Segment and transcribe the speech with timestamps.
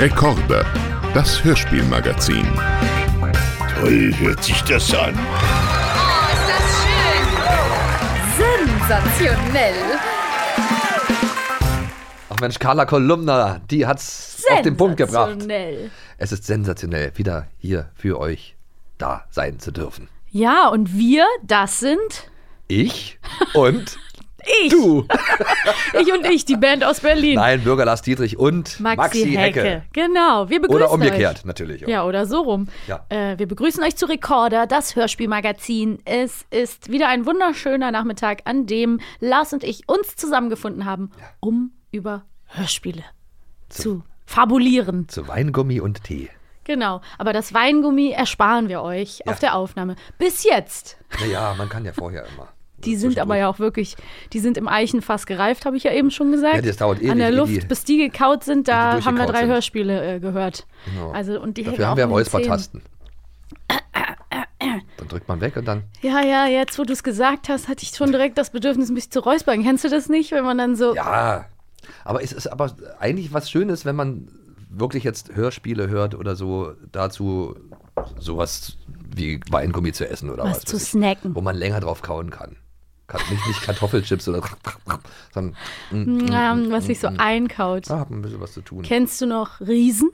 [0.00, 0.64] Rekorde,
[1.12, 2.46] das Hörspielmagazin.
[3.74, 5.12] Toll hört sich das an.
[5.18, 7.26] Oh, ist das schön!
[8.78, 9.74] Sensationell!
[12.30, 15.30] Ach Mensch, Carla Kolumna, die hat's auf den Punkt gebracht.
[15.30, 15.90] Sensationell.
[16.16, 18.54] Es ist sensationell, wieder hier für euch
[18.98, 20.08] da sein zu dürfen.
[20.30, 22.30] Ja, und wir, das sind
[22.68, 23.18] Ich
[23.52, 23.98] und
[24.46, 24.70] ich.
[24.70, 25.06] du.
[26.00, 27.36] Ich und ich, die Band aus Berlin.
[27.36, 29.62] Nein, Bürger Lars Dietrich und Maxi, Maxi, Hecke.
[29.62, 29.82] Hecke.
[29.92, 31.44] Genau, wir begrüßen Oder umgekehrt euch.
[31.44, 31.84] natürlich.
[31.84, 31.88] auch.
[31.88, 32.68] Ja, oder so rum.
[32.86, 33.04] Ja.
[33.08, 35.98] Äh, wir begrüßen euch zu Recorder, das Hörspielmagazin.
[36.04, 41.72] Es ist wieder ein wunderschöner Nachmittag, an dem Lars und ich uns zusammengefunden haben, um
[41.90, 43.04] über Hörspiele
[43.68, 45.08] zu fabulieren.
[45.08, 46.28] Zu Weingummi und Tee.
[46.64, 47.00] Genau.
[47.16, 49.32] Aber das Weingummi ersparen wir euch Ja.
[49.32, 49.96] auf der Aufnahme.
[50.18, 50.98] Bis jetzt.
[51.20, 52.48] Naja, man kann ja vorher immer.
[52.84, 53.96] Die sind aber ja auch wirklich,
[54.32, 56.54] die sind im Eichenfass gereift, habe ich ja eben schon gesagt.
[56.56, 59.26] Ja, das dauert ewig, An der Luft, die- bis die gekaut sind, da haben wir
[59.26, 59.48] drei sind.
[59.50, 60.66] Hörspiele äh, gehört.
[60.86, 61.10] Genau.
[61.10, 62.82] Also, und die Dafür haben wir Räuspertasten.
[64.96, 65.84] Dann drückt man weg und dann.
[66.02, 69.10] Ja, ja, jetzt wo du es gesagt hast, hatte ich schon direkt das Bedürfnis, mich
[69.10, 69.62] zu räuspern.
[69.62, 70.94] Kennst du das nicht, wenn man dann so.
[70.94, 71.46] Ja.
[72.04, 74.28] Aber es ist aber eigentlich was Schönes, wenn man
[74.68, 77.56] wirklich jetzt Hörspiele hört oder so dazu
[78.18, 78.76] sowas
[79.14, 80.64] wie Weingummi zu essen oder Was was.
[80.64, 81.34] zu weiß ich, snacken.
[81.34, 82.56] Wo man länger drauf kauen kann.
[83.30, 84.42] Nicht, nicht Kartoffelchips oder
[85.32, 85.56] sondern
[85.90, 87.88] mm, ähm, was sich so einkaut.
[87.88, 88.82] da hat man ein bisschen was zu tun.
[88.82, 90.10] Kennst du noch Riesen?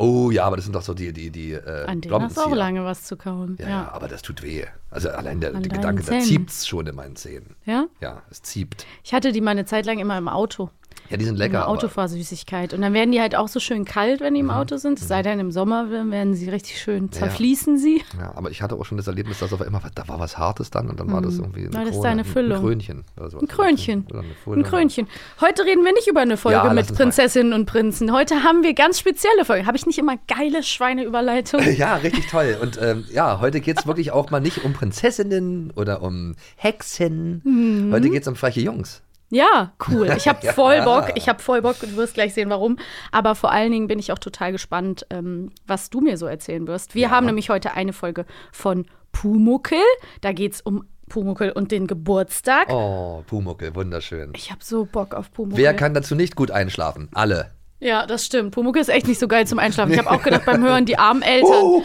[0.00, 2.42] Oh ja, aber das sind doch so die, die, die äh, An denen hast du
[2.42, 3.56] auch lange was zu kauen.
[3.58, 3.70] Ja, Ja.
[3.70, 4.64] ja, aber das tut weh.
[4.90, 6.22] Also allein der, der Gedanke, da Zähnen.
[6.24, 7.56] ziept's schon in meinen Zähnen.
[7.64, 7.86] ja?
[8.00, 8.86] Ja, es zieht.
[9.02, 10.70] Ich hatte die mal eine Zeit lang immer im Auto.
[11.10, 11.68] Ja, die sind lecker.
[11.68, 12.74] Autofahrsüßigkeit.
[12.74, 15.00] Und dann werden die halt auch so schön kalt, wenn die im Auto sind.
[15.00, 17.10] Es sei denn, im Sommer werden sie richtig schön, Mhm.
[17.12, 17.18] Ja.
[17.20, 18.02] zerfließen sie.
[18.18, 20.70] Ja, aber ich hatte auch schon das Erlebnis, dass auf einmal, da war was Hartes
[20.70, 21.84] dann und dann war das irgendwie eine War Mhm.
[21.86, 22.58] das Krone, deine ein- Füllung?
[22.58, 23.04] Ein Krönchen.
[23.16, 23.42] Oder sowas.
[23.42, 24.06] Ein Krönchen.
[24.10, 24.24] Oder.
[24.54, 25.08] Ein Krönchen.
[25.40, 26.94] Heute reden wir nicht über eine Folge Ja, mit.
[26.94, 28.12] Prinzessinnen und Prinzen.
[28.12, 29.66] Heute haben wir ganz spezielle Folgen.
[29.66, 31.60] Habe ich nicht immer geile Schweineüberleitung?
[31.78, 32.56] Ja, richtig toll.
[32.60, 37.40] Und ähm, ja, heute geht es wirklich auch mal nicht um Prinzessinnen oder um Hexen.
[37.44, 37.92] Mhm.
[37.92, 39.02] Heute geht es um freche Jungs.
[39.30, 40.12] Ja, cool.
[40.16, 41.12] Ich habe voll Bock.
[41.14, 41.76] Ich habe voll Bock.
[41.80, 42.78] Du wirst gleich sehen, warum.
[43.12, 46.66] Aber vor allen Dingen bin ich auch total gespannt, ähm, was du mir so erzählen
[46.66, 46.94] wirst.
[46.94, 47.10] Wir Ja.
[47.10, 49.78] haben nämlich heute eine Folge von Pumuckel.
[50.22, 52.68] Da geht es um Pumuckel und den Geburtstag.
[52.70, 54.32] Oh, Pumuckel, wunderschön.
[54.36, 55.58] Ich habe so Bock auf Pumuckel.
[55.58, 57.08] Wer kann dazu nicht gut einschlafen?
[57.14, 57.50] Alle.
[57.80, 58.50] Ja, das stimmt.
[58.50, 59.92] Pumuckel ist echt nicht so geil zum Einschlafen.
[59.92, 61.50] Ich habe auch gedacht beim Hören, die armen Eltern.
[61.52, 61.82] oh,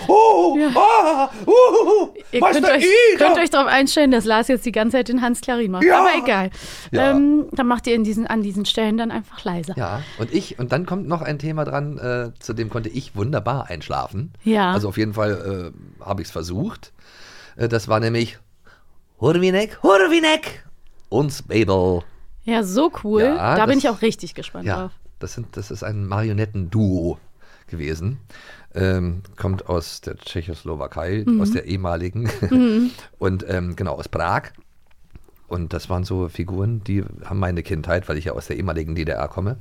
[0.76, 2.86] ah, uh, Ihr könnt euch,
[3.18, 5.84] könnt euch darauf einstellen, dass Lars jetzt die ganze Zeit den Hans Klarin macht.
[5.84, 6.00] Ja.
[6.00, 6.50] Aber egal.
[6.92, 7.12] Ja.
[7.12, 9.76] Ähm, dann macht ihr in diesen, an diesen Stellen dann einfach leiser.
[9.78, 13.16] Ja, und ich, und dann kommt noch ein Thema dran, äh, zu dem konnte ich
[13.16, 14.34] wunderbar einschlafen.
[14.44, 14.72] Ja.
[14.72, 16.92] Also auf jeden Fall äh, habe ich es versucht.
[17.56, 18.40] Äh, das war nämlich
[19.22, 20.66] Hurwinek, Hurwinek
[21.10, 22.02] und Babel.
[22.46, 23.22] Ja, so cool.
[23.22, 24.92] Ja, da bin ich auch richtig gespannt Ja, drauf.
[25.24, 27.18] Das, sind, das ist ein Marionettenduo
[27.68, 28.20] gewesen.
[28.76, 31.42] Ähm, kommt aus der Tschechoslowakei, Mhm.
[31.42, 32.30] aus der ehemaligen.
[33.20, 34.52] Und ähm, genau, aus Prag.
[35.48, 38.96] Und das waren so Figuren, die haben meine Kindheit, weil ich ja aus der ehemaligen
[38.96, 39.58] DDR komme,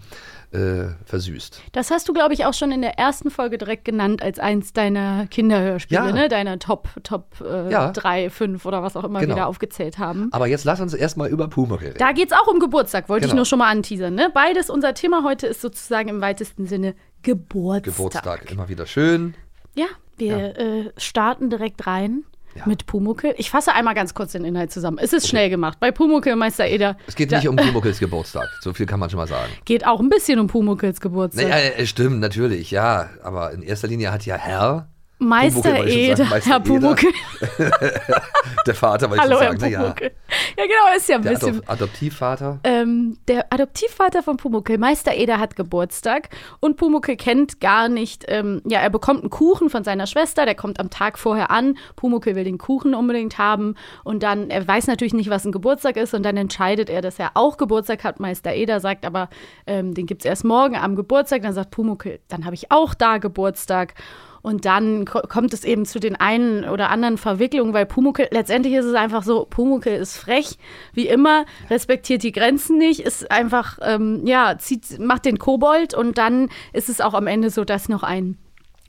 [0.53, 1.61] äh, versüßt.
[1.73, 4.73] Das hast du, glaube ich, auch schon in der ersten Folge direkt genannt als eins
[4.73, 6.13] deiner Kinderhörspiele, Ja.
[6.13, 6.29] ne?
[6.29, 7.91] Deiner Top, Top äh, Ja.
[7.93, 9.35] drei, fünf oder was auch immer Genau.
[9.37, 10.29] da aufgezählt haben.
[10.33, 11.99] Aber jetzt lass uns erstmal über Pumuckl reden.
[11.99, 13.41] Da geht es auch um Geburtstag, wollte ich Genau.
[13.41, 14.15] nur schon mal anteasern.
[14.15, 14.31] Ne?
[14.33, 17.95] Beides, unser Thema heute ist sozusagen im weitesten Sinne Geburtstag.
[17.97, 19.35] Geburtstag, immer wieder schön.
[19.75, 19.87] Ja,
[20.19, 22.25] wir Äh, starten direkt rein
[22.55, 22.67] Ja.
[22.67, 23.35] mit Pumuckel.
[23.39, 24.99] Ich fasse einmal ganz kurz den Inhalt zusammen.
[25.01, 25.79] Es ist schnell gemacht.
[25.81, 29.19] Bei Pumuckel, Meister Eder, Es geht nicht um Pumuckls Geburtstag, so viel kann man schon
[29.19, 29.51] mal sagen.
[29.65, 31.49] geht auch ein bisschen um Pumuckels Geburtstag.
[31.49, 33.09] Naja, äh, stimmt, natürlich, ja.
[33.23, 34.89] Aber in erster Linie hat ja Herr,
[35.23, 36.61] Meister Eder, Meister Herr Eder.
[36.61, 37.11] Pumuckel.
[38.67, 40.11] der Vater, Hallo, ich Herr schon sagen, naja, Pumuckel.
[40.57, 41.57] Ja, genau, ist ja ein der bisschen.
[41.57, 42.61] Adop Adoptivvater.
[42.65, 46.29] Ähm, der Adoptivvater von Pumuckel, Meister Eder, hat Geburtstag
[46.61, 50.55] und Pumuckel kennt gar nicht, ähm, ja, er bekommt einen Kuchen von seiner Schwester, der
[50.55, 53.75] kommt am Tag vorher an, Pumuckel will den Kuchen unbedingt haben
[54.05, 57.19] und dann, er weiß natürlich nicht, was ein Geburtstag ist und dann entscheidet er, dass
[57.19, 58.21] er auch Geburtstag hat.
[58.21, 59.29] Meister Eder sagt aber,
[59.67, 62.95] ähm, den gibt es erst morgen am Geburtstag, dann sagt Pumuckel, dann habe ich auch
[62.95, 63.95] da Geburtstag.
[64.43, 68.75] Und dann ko kommt es eben zu den einen oder anderen Verwicklungen, weil Pumuckel, letztendlich
[68.75, 70.59] ist es einfach so, Pumuckel ist frech,
[70.93, 76.19] wie immer, respektiert die Grenzen nicht, ist einfach, ähm, ja, zieht, macht den Kobold und
[76.19, 78.37] dann ist es auch am Ende so, dass noch ein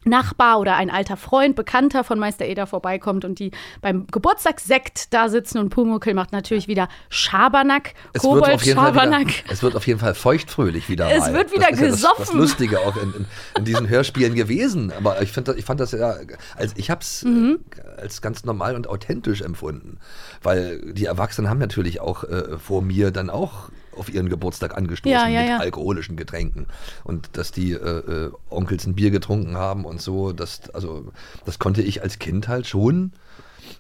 [0.06, 3.52] Nachbar oder ein alter Freund, Bekannter von Meister Eder vorbeikommt und die
[3.82, 9.28] beim Geburtstagssekt da sitzen und Pumuckel macht natürlich wieder Schabernack, Kobold Fall wieder, Schabernack.
[9.50, 11.34] es wird auf jeden Fall feuchtfröhlich wieder Es mal.
[11.34, 12.40] wird wieder das ist ja das, das gesoffen.
[12.40, 13.26] Lustige auch in, in,
[13.58, 14.92] in diesen Hörspielen gewesen.
[14.92, 16.16] Aber ich, find, ich fand das ja,
[16.56, 17.60] als ich habe es Mhm.
[17.98, 19.98] als ganz normal und authentisch empfunden.
[20.42, 25.12] Weil die Erwachsenen haben natürlich auch äh, vor mir dann auch auf ihren Geburtstag angestoßen
[25.12, 25.57] Ja, ja, mit ja.
[25.57, 26.68] alkoholischen Getränken.
[27.04, 31.12] Und dass die äh, äh, Onkels ein Bier getrunken haben und so, das, also,
[31.45, 33.12] das konnte ich als Kind halt schon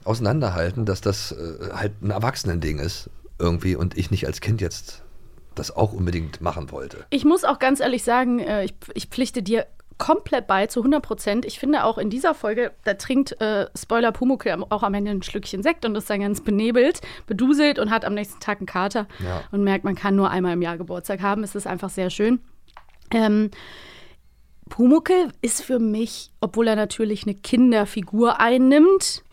[0.03, 5.01] auseinanderhalten, dass das äh, halt ein Erwachsenending ist irgendwie und ich nicht als Kind jetzt
[5.55, 7.05] das auch unbedingt machen wollte.
[7.09, 9.67] Ich muss auch ganz ehrlich sagen, äh, ich, ich pflichte dir
[9.97, 11.45] komplett bei, zu 100 Prozent.
[11.45, 15.23] Ich finde auch in dieser Folge, da trinkt äh, Spoiler Pumuckl auch am Ende ein
[15.23, 19.07] Schlückchen Sekt und ist dann ganz benebelt, beduselt und hat am nächsten Tag einen Kater
[19.23, 19.43] Ja.
[19.51, 21.43] und merkt, man kann nur einmal im Jahr Geburtstag haben.
[21.43, 22.39] Es ist einfach sehr schön.
[23.11, 23.51] Ähm,
[24.69, 29.23] Pumuckl ist für mich, obwohl er natürlich eine Kinderfigur einnimmt,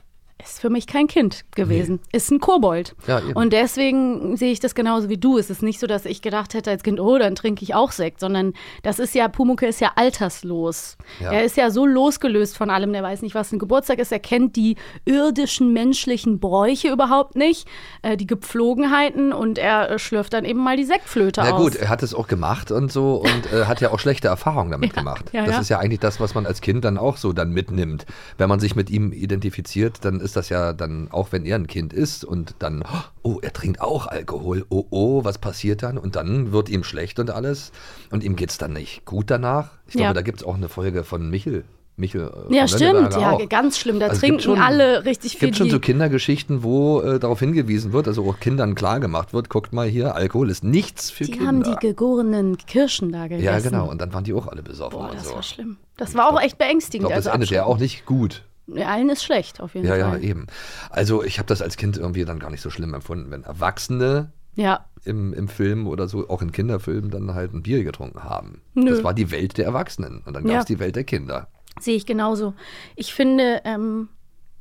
[0.45, 2.01] ist für mich kein Kind gewesen.
[2.13, 2.95] Ist ein Kobold.
[3.07, 5.39] Ja, und deswegen sehe ich das genauso wie du.
[5.39, 7.93] Es ist nicht so, dass ich gedacht hätte als Kind, oh, dann trinke ich auch
[7.93, 10.97] Sekt, sondern das ist ja, Pumuckl ist ja alterslos.
[11.21, 11.33] Ja.
[11.33, 14.13] Er ist ja so losgelöst von allem, der weiß nicht, was ein Geburtstag ist.
[14.13, 17.67] Er kennt die irdischen menschlichen Bräuche überhaupt nicht,
[18.03, 21.63] äh, die Gepflogenheiten und er äh, schlürft dann eben mal die Sektflöte Na aus.
[21.63, 24.71] gut, er hat es auch gemacht und so und äh, hat ja auch schlechte Erfahrungen
[24.71, 25.27] damit gemacht.
[25.33, 25.61] ja, das ja.
[25.61, 28.07] ist ja eigentlich das, was man als Kind dann auch so dann mitnimmt.
[28.39, 31.67] Wenn man sich mit ihm identifiziert, dann ist das ja dann, auch wenn er ein
[31.67, 32.82] Kind ist und dann,
[33.23, 35.99] oh, er trinkt auch Alkohol, oh, oh, was passiert dann?
[35.99, 37.73] Und dann wird ihm schlecht und alles
[38.11, 39.71] und ihm geht es dann nicht gut danach.
[39.88, 40.00] Ich Ja.
[40.00, 41.65] glaube, da gibt es auch eine Folge von Michel.
[41.97, 43.49] Michel äh, Ja, stimmt, ja, auch.
[43.50, 43.99] ganz schlimm.
[44.00, 45.49] Da Also es trinken schon- alle richtig viel.
[45.49, 49.35] gibt schon die- so Kindergeschichten, wo äh, darauf hingewiesen wird, also auch Kindern klar gemacht
[49.35, 51.47] wird, guckt mal hier, Alkohol ist nichts für Die Kinder.
[51.49, 53.44] haben die gegorenen Kirschen da gegessen.
[53.44, 53.91] Ja, genau.
[53.91, 55.35] Und dann waren die auch alle besoffen Boah, das so.
[55.35, 55.76] war schlimm.
[55.99, 57.09] Das war auch echt Ich beängstigend.
[57.09, 58.44] glaube, das also endet ja auch nicht gut.
[58.79, 60.25] Allen ist schlecht, auf jeden Ja, ja, Fall.
[60.25, 60.47] eben.
[60.91, 64.33] Also ich habe das als Kind irgendwie dann gar nicht so schlimm empfunden, wenn Erwachsene
[64.57, 68.63] Ja, im, im Film oder so, auch in Kinderfilmen, dann halt ein Bier getrunken haben.
[68.75, 68.91] Nö.
[68.91, 70.23] Das war die Welt der Erwachsenen.
[70.27, 70.59] Und dann gab Ja.
[70.61, 71.49] es die Welt der Kinder.
[71.79, 72.55] sehe ich genauso.
[72.97, 74.09] Ich finde ähm,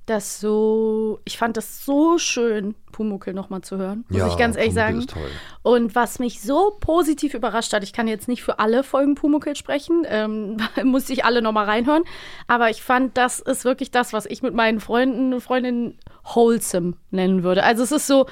[0.10, 4.74] das so, ich fand das so schön, Pumuckel nochmal zu hören, muss ich ganz ehrlich
[4.74, 5.00] Pumuckl sagen.
[5.00, 5.30] ist toll.
[5.62, 9.56] Und was mich so positiv überrascht hat, ich kann jetzt nicht für alle Folgen Pumuckel
[9.56, 12.04] sprechen, ähm, muss ich alle nochmal reinhören,
[12.48, 16.94] aber ich fand, das ist wirklich das, was ich mit meinen Freunden und Freundinnen wholesome
[17.12, 17.64] nennen würde.
[17.64, 18.26] Also es ist so,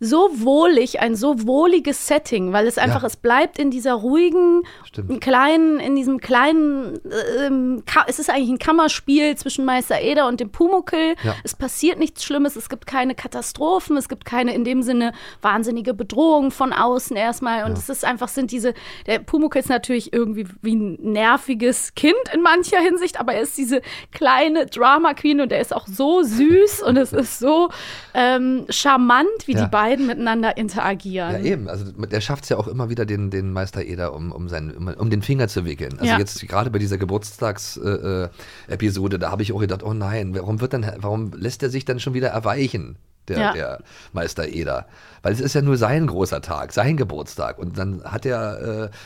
[0.00, 3.06] so wohlig, ein so wohliges Setting, weil es einfach, Ja.
[3.06, 5.20] es bleibt in dieser ruhigen, Stimmt.
[5.20, 7.00] kleinen, in diesem kleinen,
[7.44, 11.14] ähm, es ist eigentlich ein Kammerspiel zwischen Meister Eder und dem Pumuckel.
[11.22, 11.34] Ja.
[11.44, 15.94] Es passiert nichts Schlimmes, es gibt keine Katastrophen, es gibt keine in dem Sinne wahnsinnige
[15.94, 17.64] Bedrohung von außen erstmal.
[17.64, 18.74] Und es ist einfach, sind diese,
[19.06, 23.56] der Pumuckel ist natürlich irgendwie wie ein nerviges Kind in mancher Hinsicht, aber er ist
[23.56, 23.80] diese
[24.12, 27.70] kleine Drama Queen und er ist auch so süß und es ist so
[28.12, 29.64] ähm, charmant, wie Ja.
[29.64, 31.32] die beiden miteinander interagieren.
[31.32, 31.68] Ja, eben.
[31.68, 34.72] Also der schafft es ja auch immer wieder, den, den Meister Eder um, um, seinen,
[34.76, 35.92] um, um den Finger zu wickeln.
[35.98, 36.18] Also Ja.
[36.18, 38.30] jetzt gerade bei dieser Geburtstagsepisode,
[38.68, 41.70] äh, Episode, da habe ich auch gedacht, oh nein, warum wird denn, warum lässt er
[41.70, 42.96] sich dann schon wieder erweichen?
[43.28, 43.52] Der, Ja.
[43.52, 43.78] der
[44.12, 44.86] Meister Eder.
[45.22, 47.58] Weil es ist ja nur sein großer Tag, sein Geburtstag.
[47.58, 48.96] Und dann hat der äh,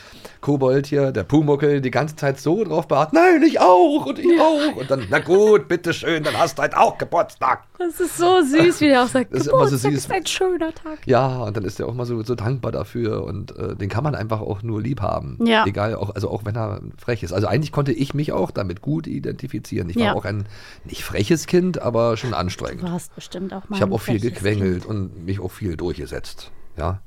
[0.41, 4.39] Kobold hier, der Pumuckel, die ganze Zeit so drauf beharrt, nein, ich auch und ich
[4.39, 4.75] auch.
[4.75, 7.63] Und dann, na gut, bitteschön, dann hast du halt auch Geburtstag.
[7.79, 9.99] Das ist so süß, wie er auch sagt, Das ist immer so Geburtstag süß.
[10.05, 10.99] ist ein schöner Tag.
[11.05, 14.03] Ja, und dann ist er auch mal so, so dankbar dafür und äh, den kann
[14.03, 15.39] man einfach auch nur lieb haben.
[15.43, 15.65] Ja.
[15.65, 17.33] Egal, auch, also auch wenn er frech ist.
[17.33, 19.89] Also eigentlich konnte ich mich auch damit gut identifizieren.
[19.89, 20.13] Ich war Ja.
[20.13, 20.45] auch ein
[20.85, 22.83] nicht freches Kind, aber schon anstrengend.
[22.83, 26.51] Du hast bestimmt auch mal Ich habe auch viel gequengelt und mich auch viel durchgesetzt,
[26.77, 27.01] ja,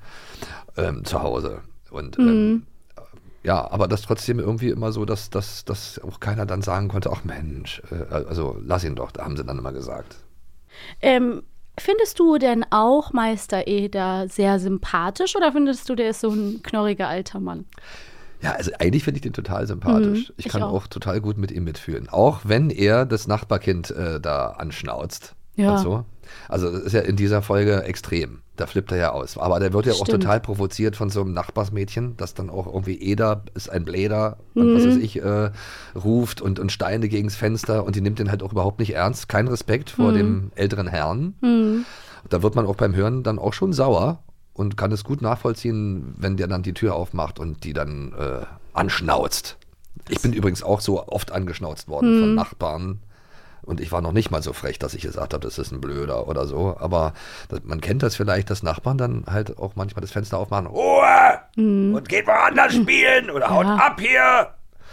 [0.76, 1.60] ähm, zu Hause.
[1.90, 2.28] Und Mhm.
[2.28, 2.66] ähm,
[3.42, 7.10] ja, aber das trotzdem irgendwie immer so, dass, dass, dass auch keiner dann sagen konnte,
[7.12, 10.16] ach Mensch, äh, also lass ihn doch, da haben sie dann immer gesagt.
[11.02, 11.42] Ähm,
[11.78, 16.62] findest du denn auch Meister Eder sehr sympathisch oder findest du, der ist so ein
[16.62, 17.66] knorriger alter Mann?
[18.40, 20.28] Ja, also eigentlich finde ich den total sympathisch.
[20.28, 20.72] Mhm, ich ich kann auch.
[20.72, 20.86] auch.
[20.86, 22.08] total gut mit ihm mitfühlen.
[22.08, 25.34] Auch wenn er das Nachbarkind äh, da anschnauzt.
[25.56, 25.72] Ja.
[25.72, 26.04] Und so.
[26.48, 28.40] Also das ist ja in dieser Folge extrem.
[28.56, 29.36] Da flippt er ja aus.
[29.36, 30.22] Aber der wird ja auch Stimmt.
[30.22, 34.74] total provoziert von so einem Nachbarsmädchen, das dann auch irgendwie Eder ist ein Bläder und
[34.74, 34.88] was Mhm.
[34.88, 35.50] weiß ich, äh,
[35.96, 39.28] ruft und, und Steine gegens Fenster und die nimmt den halt auch überhaupt nicht ernst.
[39.28, 40.14] Kein Respekt vor Mhm.
[40.16, 41.34] dem älteren Herrn.
[42.28, 46.14] Da wird man auch beim Hören dann auch schon sauer und kann es gut nachvollziehen,
[46.16, 49.56] wenn der dann die Tür aufmacht und die dann äh, anschnauzt.
[50.08, 53.00] Ich bin übrigens auch so oft angeschnauzt worden von Nachbarn.
[53.64, 55.80] Und ich war noch nicht mal so frech, dass ich gesagt habe, das ist ein
[55.80, 56.76] Blöder oder so.
[56.78, 57.14] Aber
[57.48, 60.66] das, man kennt das vielleicht, dass Nachbarn dann halt auch manchmal das Fenster aufmachen.
[60.66, 61.40] Ruhe!
[61.56, 63.76] Und geht woanders spielen oder haut Ja.
[63.76, 64.48] ab hier!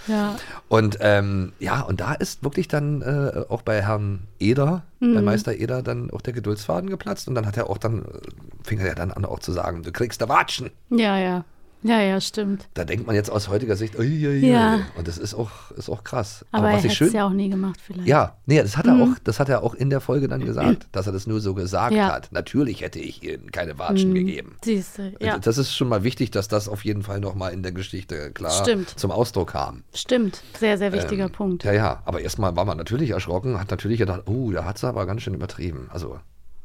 [0.08, 0.36] Ja.
[0.68, 5.54] Und ähm, ja, und da ist wirklich dann äh, auch bei Herrn Eder, bei Meister
[5.54, 7.28] Eder, dann auch der Geduldsfaden geplatzt.
[7.28, 8.06] Und dann hat er auch dann, äh,
[8.64, 10.72] fing er ja dann an auch zu sagen, du kriegst da Watschen.
[10.90, 11.44] Ja, ja.
[11.84, 12.68] Ja, ja, stimmt.
[12.76, 14.48] Da denkt man jetzt aus heutiger Sicht, uiuiui.
[14.50, 14.82] Ja.
[14.98, 16.46] und das ist auch, ist auch krass.
[16.52, 18.08] Aber, er was hätte ich es ja auch nie gemacht, vielleicht.
[18.08, 20.88] ja, nee, das hat er auch, das hat er auch in der Folge dann gesagt,
[20.92, 22.12] dass er das nur so gesagt Ja.
[22.12, 22.30] hat.
[22.32, 24.58] Natürlich hätte ich ihm keine Watschen gegeben.
[24.64, 25.40] Siehst du, ja.
[25.40, 28.52] Das ist schon mal wichtig, dass das auf jeden Fall nochmal in der Geschichte klar
[28.52, 28.90] Stimmt.
[29.00, 29.84] zum Ausdruck kam.
[29.94, 30.44] Stimmt.
[30.60, 31.64] Sehr, sehr wichtiger Ähm, Punkt.
[31.64, 34.88] Ja, ja, aber erstmal war man natürlich erschrocken, hat natürlich gedacht, oh, da hat sie
[34.88, 35.90] aber ganz schön übertrieben.
[35.92, 36.20] Also,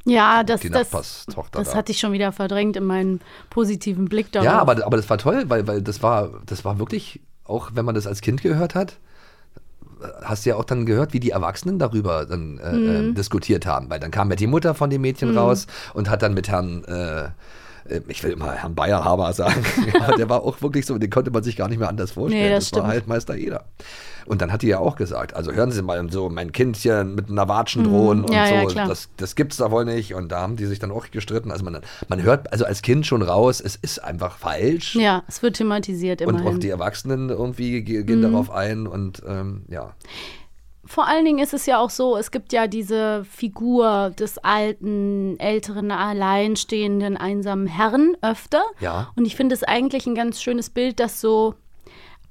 [0.06, 1.76] Ja, das, die das, Nachbarstochter das da.
[1.78, 3.20] hatte ich schon wieder verdrängt in meinen
[3.50, 4.44] positiven Blick darauf.
[4.46, 7.84] ja, aber, aber das war toll, weil, weil das war, das war wirklich, auch wenn
[7.84, 8.98] man das als Kind gehört hat,
[10.22, 13.10] hast du ja auch dann gehört, wie die Erwachsenen darüber dann äh, Mhm.
[13.10, 13.88] äh, diskutiert haben.
[13.90, 16.84] Weil dann kam ja die Mutter von dem Mädchen raus und hat dann mit Herrn,
[16.84, 17.28] äh,
[18.08, 19.64] ich will immer Herrn Bayerhaber sagen,
[19.94, 22.44] ja, der war auch wirklich so, den konnte man sich gar nicht mehr anders vorstellen.
[22.44, 23.64] Nee, das das war halt Meister Eder.
[24.26, 27.30] Und dann hat die ja auch gesagt, also hören Sie mal so, mein Kindchen mit
[27.30, 28.34] einer Watschen drohen und Mhm.
[28.34, 28.88] Ja, so, ja, klar.
[28.88, 30.14] das, das gibt's da wohl nicht.
[30.14, 31.52] Und da haben die sich dann auch gestritten.
[31.52, 31.78] Also man,
[32.08, 34.96] man hört also als Kind schon raus, es ist einfach falsch.
[34.96, 36.56] ja, es wird thematisiert Und immerhin.
[36.56, 38.06] auch die Erwachsenen irgendwie ge- Mhm.
[38.06, 39.94] gehen darauf ein und ähm, ja.
[40.86, 45.38] Vor allen Dingen ist es ja auch so, es gibt ja diese Figur des alten,
[45.38, 48.62] älteren, alleinstehenden, einsamen Herrn öfter.
[48.80, 49.10] Ja.
[49.16, 51.54] Und ich finde es eigentlich ein ganz schönes Bild, das so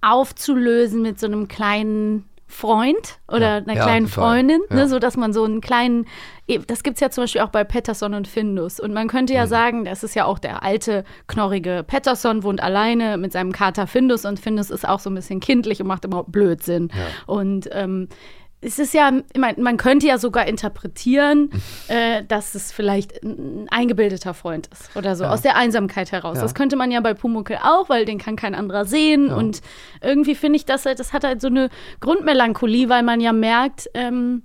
[0.02, 4.24] aufzulösen mit so einem kleinen Freund oder Ja, einer ja, kleinen total.
[4.36, 4.76] Freundin, Ja.
[4.76, 6.06] ne, so dass man so einen kleinen,
[6.48, 8.80] eh, das gibt es ja zum Beispiel auch bei Patterson und Findus.
[8.80, 9.38] Und man könnte Mhm.
[9.38, 13.88] ja sagen, das ist ja auch der alte, knorrige Patterson, wohnt alleine mit seinem Kater
[13.88, 16.92] Findus und Findus ist auch so ein bisschen kindlich und macht immer Blödsinn.
[17.26, 18.10] Und ähm,
[18.66, 21.52] es ist ja, man könnte ja sogar interpretieren,
[21.88, 26.38] äh, dass es vielleicht ein eingebildeter Freund ist oder so, aus der Einsamkeit heraus.
[26.38, 26.42] Ja.
[26.44, 29.32] Das könnte man ja bei Pumuckl auch, weil den kann kein anderer sehen.
[29.32, 29.62] Und
[30.02, 31.70] irgendwie finde ich, dass er- das hat halt so eine
[32.00, 34.44] Grundmelancholie, weil man ja merkt, ähm,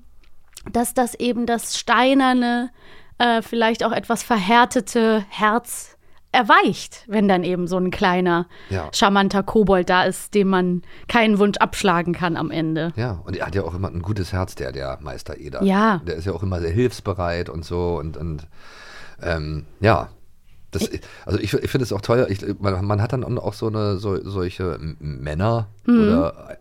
[0.70, 2.70] dass das eben das steinerne,
[3.18, 5.96] äh, vielleicht auch etwas verhärtete Herz
[6.32, 8.88] erweicht, wenn dann eben so ein kleiner, Ja.
[8.94, 12.92] charmanter Kobold da ist, dem man keinen Wunsch abschlagen kann am Ende.
[12.96, 15.62] Ja, und er hat ja auch immer ein gutes Herz, der, der Meister Eder.
[15.62, 16.00] Ja.
[16.06, 18.46] Der ist ja auch immer sehr hilfsbereit und so und, und
[19.22, 20.08] ähm, ja.
[20.72, 20.88] Das,
[21.26, 23.96] also ich, ich finde es auch toll, ich, man, man hat dann auch so eine
[23.98, 25.98] so, solche Männer Mhm.
[26.00, 26.58] oder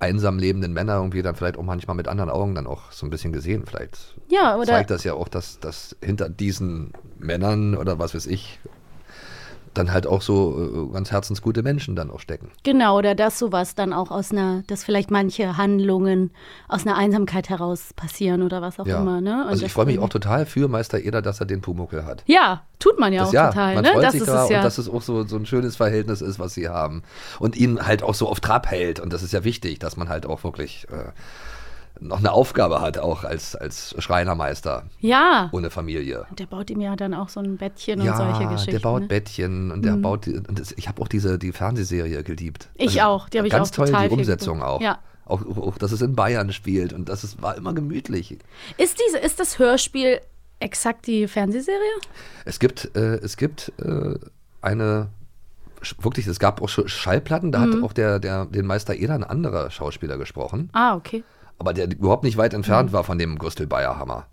[0.00, 3.10] einsam lebenden Männer irgendwie dann vielleicht auch manchmal mit anderen Augen dann auch so ein
[3.10, 3.62] bisschen gesehen.
[3.64, 8.26] Vielleicht Ja, oder zeigt das ja auch, dass, dass hinter diesen Männern oder was weiß
[8.26, 8.58] ich
[9.74, 12.50] dann halt auch so äh, ganz herzensgute Menschen dann auch stecken.
[12.62, 16.30] Genau, oder dass sowas dann auch aus einer, dass vielleicht manche Handlungen
[16.68, 19.00] aus einer Einsamkeit heraus passieren oder was auch Ja.
[19.00, 19.20] immer.
[19.20, 19.42] Ne?
[19.44, 22.22] Und also ich freue mich auch total für Meister Eder, dass er den Pumuckel hat.
[22.26, 23.74] Ja, tut man ja Das, auch ja, total.
[23.76, 23.92] man ne?
[23.92, 24.58] freut das sich ist da es ja.
[24.58, 27.02] und dass es auch so, so ein schönes Verhältnis ist, was sie haben.
[27.38, 29.00] Und ihn halt auch so auf Trab hält.
[29.00, 31.10] Und das ist ja wichtig, dass man halt auch wirklich äh,
[32.00, 35.48] noch eine Aufgabe hat, auch als, als Schreinermeister ja.
[35.52, 36.26] ohne Familie.
[36.30, 38.72] Und der baut ihm ja dann auch so ein Bettchen und Ja, solche Geschichten.
[38.72, 39.08] der baut ne?
[39.08, 42.68] Bettchen und der baut, die, und das, ich habe auch diese die Fernsehserie geliebt.
[42.78, 44.70] Also Ich auch, die habe ich ganz auch toll, total die Umsetzung geguckt.
[44.72, 44.80] auch.
[44.80, 44.98] Ja.
[45.24, 48.36] Auch, auch, dass es in Bayern spielt und das ist, war immer gemütlich.
[48.76, 50.20] Ist, diese, ist das Hörspiel
[50.58, 51.78] exakt die Fernsehserie?
[52.44, 54.14] Es gibt, äh, es gibt äh,
[54.60, 55.08] eine,
[56.00, 57.74] wirklich, es gab auch Sch- Schallplatten, da Mhm.
[57.76, 61.22] hat auch der, der, den Meister Eder ein anderer Schauspieler gesprochen, Ah, okay.
[61.58, 62.92] Aber der überhaupt nicht weit entfernt Mhm.
[62.94, 64.26] war von dem Gustl Bayerhammer.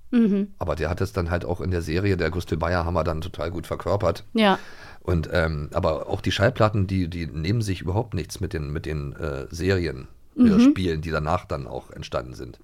[0.57, 3.51] Aber der hat es dann halt auch in der Serie, der Gustl Bayerhammer, dann total
[3.51, 4.23] gut verkörpert.
[4.33, 4.57] Ja.
[5.01, 8.85] Und ähm, aber auch die Schallplatten, die, die nehmen sich überhaupt nichts mit den, mit
[8.85, 10.59] den äh, Serien, Mhm.
[10.61, 12.59] Spielen, die danach dann auch entstanden sind.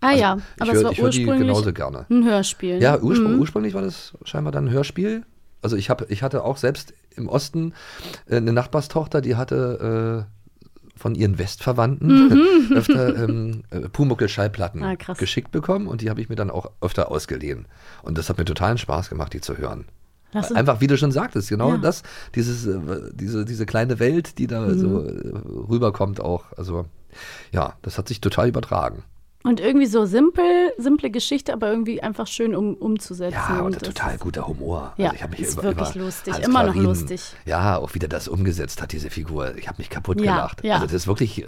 [0.00, 2.06] Ah ja, Also, ich aber es war ich hör die ursprünglich genauso gerne.
[2.10, 2.74] ein Hörspiel.
[2.78, 2.82] ne?
[2.82, 5.24] Ja, urspr ursprünglich war das scheinbar dann ein Hörspiel.
[5.62, 7.72] Also ich, hab, ich hatte auch selbst im Osten
[8.28, 10.41] äh, eine Nachbarstochter, die hatte äh,
[10.96, 14.96] von ihren Westverwandten öfter ähm, äh, Pumuckl-Schallplatten Mhm.
[15.06, 17.66] Ah, geschickt bekommen und die habe ich mir dann auch öfter ausgeliehen.
[18.02, 19.86] Und das hat mir totalen Spaß gemacht, die zu hören.
[20.54, 21.76] Einfach, wie du schon sagtest, genau Ja.
[21.76, 22.02] das,
[22.34, 22.78] dieses, äh,
[23.12, 24.78] diese, diese kleine Welt, die da Mhm.
[24.78, 25.32] so äh,
[25.68, 26.44] rüberkommt auch.
[26.56, 26.86] Also
[27.52, 29.02] ja, das hat sich total übertragen.
[29.44, 33.34] Und irgendwie so simpel, simple Geschichte, aber irgendwie einfach schön um, umzusetzen.
[33.48, 34.92] Ja, und das total guter Humor.
[34.96, 37.22] Ja, also ich mich ist über, wirklich über lustig, Hans immer noch Klarin, lustig.
[37.44, 39.56] Ja, auch wie der das umgesetzt hat, diese Figur.
[39.56, 40.64] Ich habe mich kaputt Ja, gelacht.
[40.64, 40.74] ja.
[40.74, 41.44] Also das ist wirklich,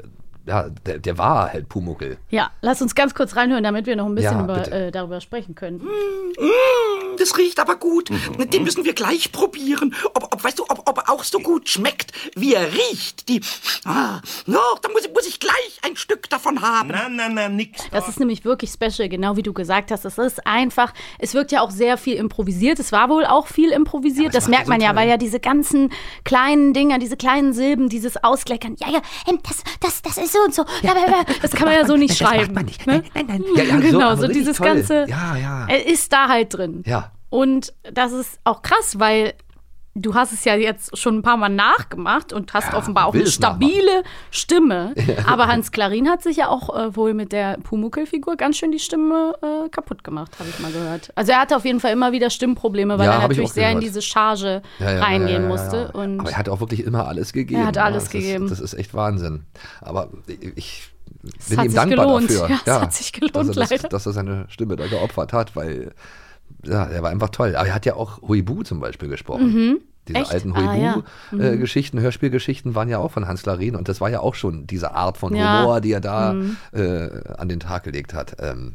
[0.46, 2.18] ja, der, der war halt Pumuckel.
[2.30, 5.20] Ja, lass uns ganz kurz reinhören, damit wir noch ein bisschen Ja, über, äh, darüber
[5.20, 5.80] sprechen können.
[7.18, 8.10] Das riecht aber gut.
[8.52, 9.94] Den müssen wir gleich probieren.
[10.14, 13.28] Ob, ob weißt du, ob, ob er auch so gut schmeckt, wie er riecht.
[13.28, 13.40] Die.
[13.84, 16.88] Ah, no, da muss, ich- muss ich gleich ein Stück davon haben.
[16.90, 17.82] Na, na, na, nix.
[17.92, 20.04] Das ist nämlich wirklich special, genau wie du gesagt hast.
[20.04, 22.78] Es ist einfach, es wirkt ja auch sehr viel improvisiert.
[22.80, 24.34] Es war wohl auch viel improvisiert.
[24.34, 25.92] das macht merkt er so man ja, weil ja diese ganzen
[26.24, 30.44] kleinen Dinger, diese kleinen Silben, dieses Auskleckern, ja, ja, ähm, das, das, das ist so
[30.44, 30.64] und so.
[30.82, 30.94] Ja,
[31.40, 32.52] das kann man ja so nicht schreiben.
[32.54, 32.86] man nicht.
[32.86, 33.02] Ne?
[33.14, 33.66] Nein, nein, nein.
[33.66, 34.66] Ja, so, genau, so richtig dieses toll.
[34.66, 35.06] ganze.
[35.08, 35.66] Ja, ja.
[35.68, 36.82] Er ist da halt drin.
[36.86, 37.12] Ja.
[37.30, 39.34] Und das ist auch krass, weil
[39.94, 43.14] du hast es ja jetzt schon ein paar Mal nachgemacht und hast Ja, offenbar auch
[43.14, 44.94] eine stabile Stimme.
[45.26, 48.78] Aber Hans Klarin hat sich ja auch äh, wohl mit der Pumuckl-Figur ganz schön die
[48.80, 51.12] Stimme äh, kaputt gemacht, habe ich mal gehört.
[51.14, 53.80] Also er hatte auf jeden Fall immer wieder Stimmprobleme, weil Ja, er natürlich sehr in
[53.80, 55.90] diese Charge Ja, reingehen musste.
[55.94, 57.60] Aber er hat auch wirklich immer alles gegeben.
[57.60, 58.44] Er hat alles das gegeben.
[58.46, 59.44] Ist, das ist echt Wahnsinn.
[59.80, 60.08] Aber
[60.56, 60.90] ich
[61.38, 62.30] Es bin hat ihm sich dankbar gelohnt.
[62.30, 62.48] dafür.
[62.66, 63.88] Ja, es hat sich gelohnt, dass er, das, leider.
[63.88, 65.92] dass er seine Stimme da geopfert hat, weil
[66.66, 67.56] ja, er war einfach toll.
[67.56, 69.80] Aber er hat ja auch Huibu zum Beispiel gesprochen.
[70.06, 70.22] Diese Mhm.
[70.22, 70.32] Echt?
[70.32, 71.02] alten Ah, ja.
[71.32, 74.92] Huibu-Geschichten, Hörspielgeschichten waren ja auch von Hans Klarin und das war ja auch schon diese
[74.94, 75.44] Art von Ja.
[75.44, 75.62] Mhm.
[75.62, 76.34] Humor, die er da
[76.72, 78.36] äh, an den Tag gelegt hat.
[78.38, 78.74] Ähm,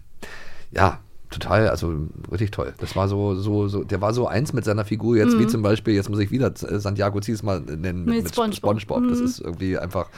[0.72, 1.94] ja, total, also
[2.32, 2.74] richtig toll.
[2.80, 5.62] Das war so, so, so, der war so eins mit seiner Figur jetzt, wie zum
[5.62, 8.10] Beispiel, jetzt muss ich wieder äh, Santiago Zies mal nennen, Mhm.
[8.10, 8.80] Mit mit, SpongeBob.
[8.82, 9.10] SpongeBob.
[9.10, 10.10] Das ist irgendwie einfach,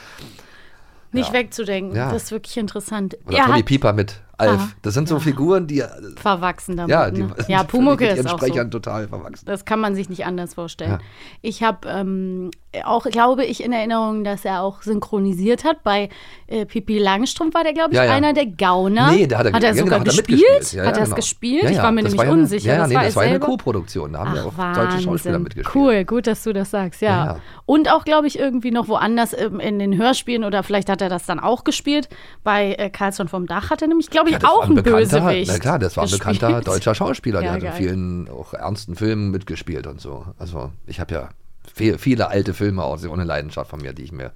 [1.12, 1.34] nicht Ja.
[1.34, 1.94] wegzudenken.
[1.94, 3.18] Das ist wirklich interessant.
[3.26, 4.60] oder er hat Pieper mit Alf.
[4.60, 6.90] Ah, das sind so Figuren, die, äh, verwachsen damit.
[6.90, 7.34] ja, die ne?
[7.48, 8.64] ja Pumuckl mit ist ihren auch so.
[8.64, 9.46] Total verwachsen.
[9.46, 10.92] Das kann man sich nicht anders vorstellen.
[10.92, 10.98] Ja.
[11.40, 12.50] Ich habe ähm,
[12.84, 15.82] auch, glaube ich, in Erinnerung, dass er auch synchronisiert hat.
[15.82, 16.08] Bei
[16.46, 18.12] äh, Pipi Langstrumpf war der, glaube ich, Ja, ja.
[18.12, 19.10] einer der Gauner.
[19.12, 20.40] Nee, da hat er, hat er ja, sogar genau, hat gespielt?
[20.40, 20.72] mitgespielt.
[20.72, 21.16] Ja, hat ja, er es genau.
[21.16, 21.62] gespielt?
[21.64, 22.66] Ja, ich ja, war mir das nämlich ja eine- unsicher.
[22.68, 23.40] Ja, ja, das nee, war das war eine?
[23.40, 24.12] Co-Produktion.
[24.14, 25.42] Da haben ja Ach, auch deutsche Schauspieler Wahnsinn.
[25.42, 25.74] mitgespielt.
[25.76, 27.08] Cool, gut, dass du das sagst, ja.
[27.10, 27.36] Ja, ja.
[27.66, 31.08] Und auch, glaube ich, irgendwie noch woanders ähm, in den Hörspielen oder vielleicht hat er
[31.10, 32.08] das dann auch gespielt.
[32.42, 35.50] Bei äh, Karlsson vom Dach hat er nämlich, glaube ich, Ja, auch war einen Bösewicht.
[35.52, 36.40] Na klar, das war ein gespielt.
[36.40, 40.24] bekannter deutscher Schauspieler, der Ja, hat in vielen auch ernsten Filmen mitgespielt und so.
[40.38, 41.28] Also ich habe ja
[41.74, 44.32] viele alte Filme auch ohne Leidenschaft von mir, die ich mir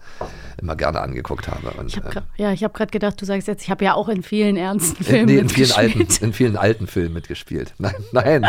[0.61, 1.71] immer gerne angeguckt habe.
[1.79, 3.85] Und, Ich hab ähm, grad, ja, ich habe gerade gedacht, du sagst jetzt, ich habe
[3.85, 7.13] ja auch in vielen ernsten in, Filmen nee, in vielen alten, in vielen alten Filmen
[7.15, 7.75] mitgespielt.
[7.79, 8.47] Nein, nein.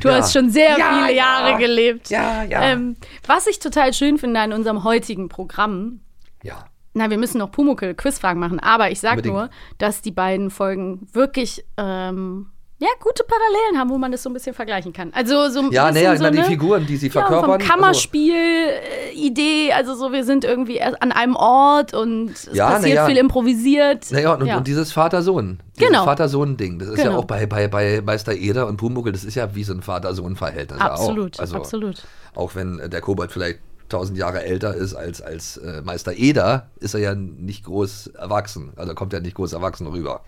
[0.00, 0.16] Du Ja.
[0.16, 1.24] hast schon sehr Ja, viele ja.
[1.24, 2.10] Jahre gelebt.
[2.10, 2.62] Ja, ja.
[2.62, 2.96] Ähm,
[3.26, 6.00] was ich total schön finde an unserem heutigen Programm,
[6.42, 6.64] ja.
[6.94, 9.34] na, wir müssen noch Pumuckl Quizfragen machen, aber ich sag Unbedingt.
[9.34, 12.46] nur, dass die beiden Folgen wirklich ähm,
[12.82, 15.10] ja, gute Parallelen haben, wo man das so ein bisschen vergleichen kann.
[15.14, 17.44] Also so ein Ja, bisschen naja, so na, die Figuren, die sie ja, verkörpern.
[17.44, 22.96] vom also- Kammerspiel-Idee, also so, wir sind irgendwie an einem Ort und es Ja, passiert
[22.96, 23.06] ja.
[23.06, 24.10] viel improvisiert.
[24.10, 24.56] Naja, und, Ja.
[24.58, 25.60] und dieses Vater-Sohn.
[25.78, 26.04] Genau.
[26.04, 26.78] Vater-Sohn-Ding.
[26.78, 27.18] Das ist ja Genau.
[27.20, 30.80] auch bei, bei, bei Meister Eder und Pumuckl, das ist ja wie so ein Vater-Sohn-Verhältnis.
[30.80, 31.40] ja Absolut, auch.
[31.40, 32.02] Also, absolut.
[32.34, 36.68] Auch wenn äh, der Kobold vielleicht tausend Jahre älter ist als, als äh, Meister Eder,
[36.80, 38.72] ist er ja nicht groß erwachsen.
[38.76, 40.22] Also kommt er nicht groß erwachsen rüber.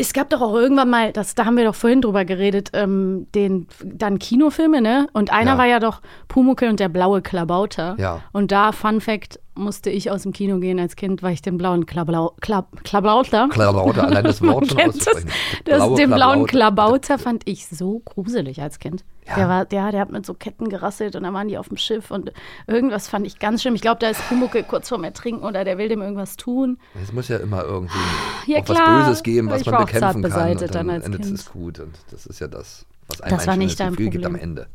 [0.00, 3.26] Es gab doch auch irgendwann mal, das, da haben wir doch vorhin drüber geredet, ähm,
[3.34, 5.06] den, dann Kinofilme, ne?
[5.12, 5.58] Und einer Ja.
[5.58, 7.96] war ja doch Pumuckl und der blaue Klabauter.
[7.98, 8.22] Ja.
[8.32, 11.56] Und da, Fun Fact, musste ich aus dem Kino gehen als Kind, weil ich den
[11.58, 13.48] blauen Klablau, Klab, Klabauter.
[13.50, 15.28] Klabauter, allein das Wort schon auszusprechen.
[15.64, 17.18] Das, Blaue den blauen Klabauter.
[17.18, 19.04] Fand ich so gruselig als Kind.
[19.26, 19.34] Ja.
[19.36, 21.76] Der, war, der, der hat mit so Ketten gerasselt und dann waren die auf dem
[21.76, 22.32] Schiff und
[22.66, 23.74] irgendwas fand ich ganz schlimm.
[23.74, 26.78] Ich glaube, da ist Pumuckl kurz vorm Ertrinken oder der will dem irgendwas tun.
[27.02, 27.98] Es muss ja immer irgendwie
[28.46, 28.78] Ja, auch was.
[29.06, 30.50] Böses geben, was Ich man war auch bekämpfen zart kann.
[30.50, 31.38] und dann, dann endet Kind.
[31.38, 31.78] es gut.
[31.80, 34.24] Und das ist ja das, was einem Das war ein nicht schönes dein Gefühl gibt
[34.26, 34.48] am Problem.
[34.50, 34.66] Ende.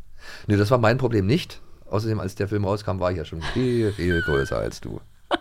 [0.48, 1.62] Nee, das war mein Problem nicht.
[1.90, 5.00] Außerdem, als der Film rauskam, war ich ja schon viel, viel größer als du.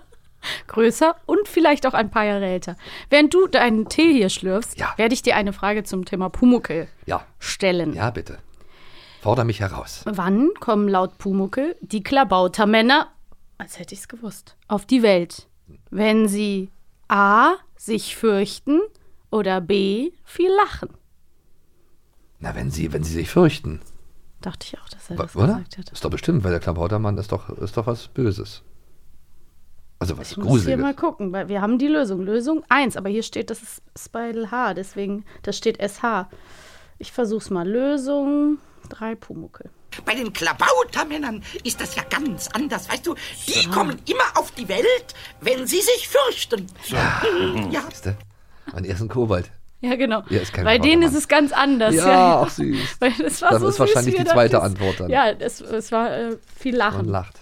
[0.67, 2.77] größer und vielleicht auch ein paar Jahre älter.
[3.11, 4.93] Während du deinen Tee hier schlürfst, Ja.
[4.97, 7.95] werde ich dir eine Frage zum Thema Pumuckl Ja, stellen.
[7.95, 8.39] ja, bitte.
[9.23, 10.03] Forder mich heraus.
[10.05, 13.09] Wann kommen laut Pumuckl die Klabautermänner,
[13.57, 15.49] als hätte ich es gewusst, auf die Welt?
[15.91, 16.71] Wenn sie
[17.09, 17.55] A.
[17.77, 18.81] sich fürchten
[19.31, 20.13] oder B.
[20.25, 20.91] viel lachen.
[22.41, 23.81] Na, wenn sie, wenn sie sich fürchten.
[24.45, 25.47] Dachte ich auch, dass er das Oder?
[25.55, 25.91] gesagt hat.
[25.91, 28.63] Ist doch bestimmt, weil der Klabautermann ist doch, ist doch was Böses.
[29.99, 30.83] Also was Ich muss hier Gruseliges.
[30.83, 32.21] mal gucken, weil wir haben die Lösung.
[32.21, 36.29] Lösung 1, aber hier steht, das ist Spidal H, deswegen, das steht SH.
[36.99, 37.67] Ich versuch's mal.
[37.67, 38.59] Lösung
[38.91, 39.71] 3 Pumuckel.
[40.05, 43.15] Bei den Klabautermännern ist das ja ganz anders, weißt du?
[43.47, 46.67] Die kommen immer auf die Welt, wenn sie sich fürchten.
[46.89, 47.23] Ja.
[47.71, 47.83] ja.
[48.03, 48.15] Du?
[48.75, 49.51] Mein ersten Kobold.
[49.85, 50.23] Ja, genau.
[50.31, 51.95] Ja, Bei denen ist es ganz anders.
[51.95, 52.77] Ja, ach süß.
[53.01, 55.11] Weil das war Das so ist wahrscheinlich süß, wie die zweite das- Antwort dann.
[55.11, 57.07] Ja, es, es war äh, viel Lachen.
[57.07, 57.41] lacht.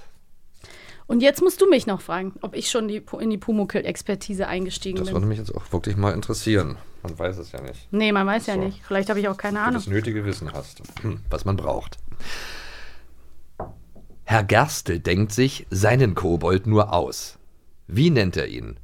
[1.06, 4.98] Und jetzt musst du mich noch fragen, ob ich schon die, in die Pumuckel-Expertise eingestiegen
[4.98, 5.14] Das bin.
[5.16, 6.76] würde mich jetzt auch wirklich mal interessieren.
[7.02, 7.88] Man weiß es ja nicht.
[7.92, 8.60] Nee, man weiß ja So.
[8.60, 8.80] nicht.
[8.86, 9.74] Vielleicht habe ich auch keine du Ahnung.
[9.74, 10.80] das nötige Wissen hast,
[11.30, 11.98] was man braucht.
[14.24, 17.38] Herr Gerstl denkt sich seinen Kobold nur aus.
[17.86, 18.78] Wie nennt er ihn?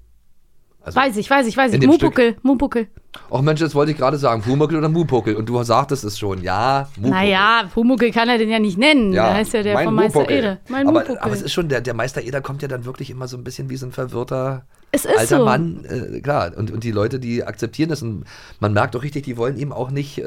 [0.88, 1.86] Also, Weiß ich, weiß ich, weiß ich.
[1.86, 2.88] Mupuckel, Mupuckel.
[3.30, 5.36] ach Mensch, jetzt wollte ich gerade sagen, Pumuckel oder Mupuckel.
[5.36, 7.10] Und du sagtest es schon, ja, Mupuckel.
[7.10, 9.12] Naja, Pumuckel kann er den ja nicht nennen.
[9.12, 10.38] Ja, da heißt ja der mein von Meister Mupuckel.
[10.38, 10.58] Ede.
[10.68, 11.18] Mein aber, Mupuckel.
[11.20, 13.44] aber es ist schon, der, der Meister Eder kommt ja dann wirklich immer so ein
[13.44, 15.44] bisschen wie so ein verwirrter Es ist alter so.
[15.44, 15.84] Mann.
[15.84, 18.02] Äh, klar, und, und die Leute, die akzeptieren das.
[18.02, 18.24] Und
[18.60, 20.22] man merkt doch richtig, die wollen ihm auch nicht äh,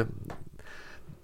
[0.00, 0.04] äh,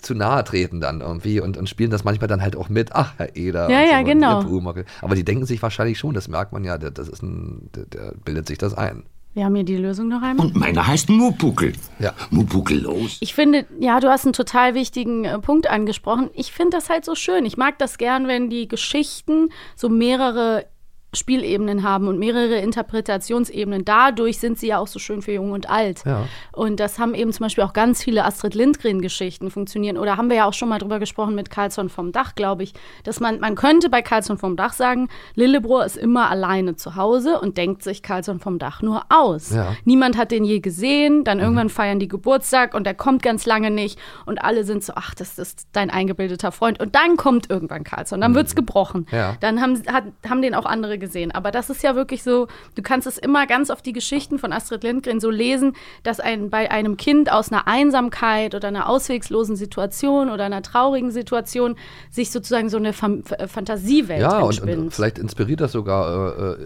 [0.05, 2.93] zu nahe treten dann irgendwie und, und spielen das manchmal dann halt auch mit.
[2.93, 3.71] Ach, Herr Eder.
[3.71, 4.75] Ja, und ja, und genau.
[5.01, 7.87] Aber die denken sich wahrscheinlich schon, das merkt man ja, der, das ist ein, der,
[7.87, 9.05] der bildet sich das ein.
[9.35, 10.47] Wir haben hier die Lösung noch einmal.
[10.47, 11.73] Und meiner heißt Mupukel.
[11.99, 12.15] Ja.
[12.31, 13.17] Mupukel los.
[13.19, 16.31] Ich finde, ja, du hast einen total wichtigen äh, Punkt angesprochen.
[16.35, 17.45] Ich finde das halt so schön.
[17.45, 20.67] Ich mag das gern, wenn die Geschichten so mehrere
[21.15, 23.85] Spielebenen haben und mehrere Interpretationsebenen.
[23.85, 26.05] Dadurch sind sie ja auch so schön für Jung und Alt.
[26.05, 26.27] Ja.
[26.53, 29.97] Und das haben eben zum Beispiel auch ganz viele Astrid Lindgren-Geschichten funktionieren.
[29.97, 32.75] Oder haben wir ja auch schon mal drüber gesprochen mit Carlsson vom Dach, glaube ich,
[33.05, 37.41] dass man, man könnte bei Carlsson vom Dach sagen, Lillebrohr ist immer alleine zu Hause
[37.41, 39.51] und denkt sich Carlsson vom Dach nur aus.
[39.51, 39.77] Ja.
[39.85, 43.71] Niemand hat den je gesehen, dann irgendwann feiern die Geburtstag und der kommt ganz lange
[43.71, 46.81] nicht und alle sind so, ach, das ist dein eingebildeter Freund.
[46.81, 49.07] Und dann kommt irgendwann Carlsson, dann wird's gebrochen.
[49.11, 49.37] Ja.
[49.41, 51.04] Dann haben, hat, haben den auch andere gesehen.
[51.33, 54.53] Aber das ist ja wirklich so, du kannst es immer ganz auf die Geschichten von
[54.53, 59.57] Astrid Lindgren so lesen, dass ein, bei einem Kind aus einer Einsamkeit oder einer auswegslosen
[59.57, 61.77] Situation oder einer traurigen Situation
[62.11, 64.79] sich sozusagen so eine Fam F- Fantasiewelt Ja, und, entspinnt.
[64.79, 66.57] und vielleicht inspiriert das sogar äh, äh,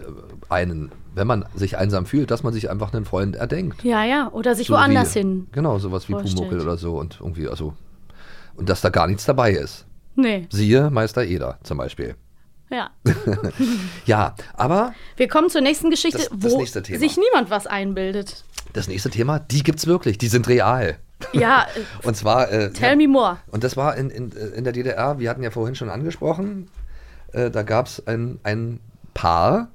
[0.49, 3.83] einen, wenn man sich einsam fühlt, dass man sich einfach einen Freund erdenkt.
[3.83, 5.47] ja, ja, oder sich So woanders wie, hin.
[5.51, 6.13] Genau, sowas wie.
[6.13, 7.73] Pumuckel oder so und irgendwie, also,
[8.55, 9.85] und dass da gar nichts dabei ist.
[10.15, 12.15] Nee, Siehe Meister Eder zum Beispiel.
[12.69, 12.89] Ja.
[14.05, 18.43] Ja, aber Wir kommen zur nächsten Geschichte, Das- das wo nächste sich niemand was einbildet.
[18.73, 20.97] das nächste Thema, die gibt's wirklich, die sind real.
[21.33, 21.67] Ja,
[22.03, 22.51] Und zwar.
[22.51, 23.37] Äh, tell ja, me more.
[23.51, 26.69] Und das war in, in, in der DDR, wir hatten ja vorhin schon angesprochen,
[27.33, 28.79] äh, da gab es ein, ein
[29.13, 29.67] Paar,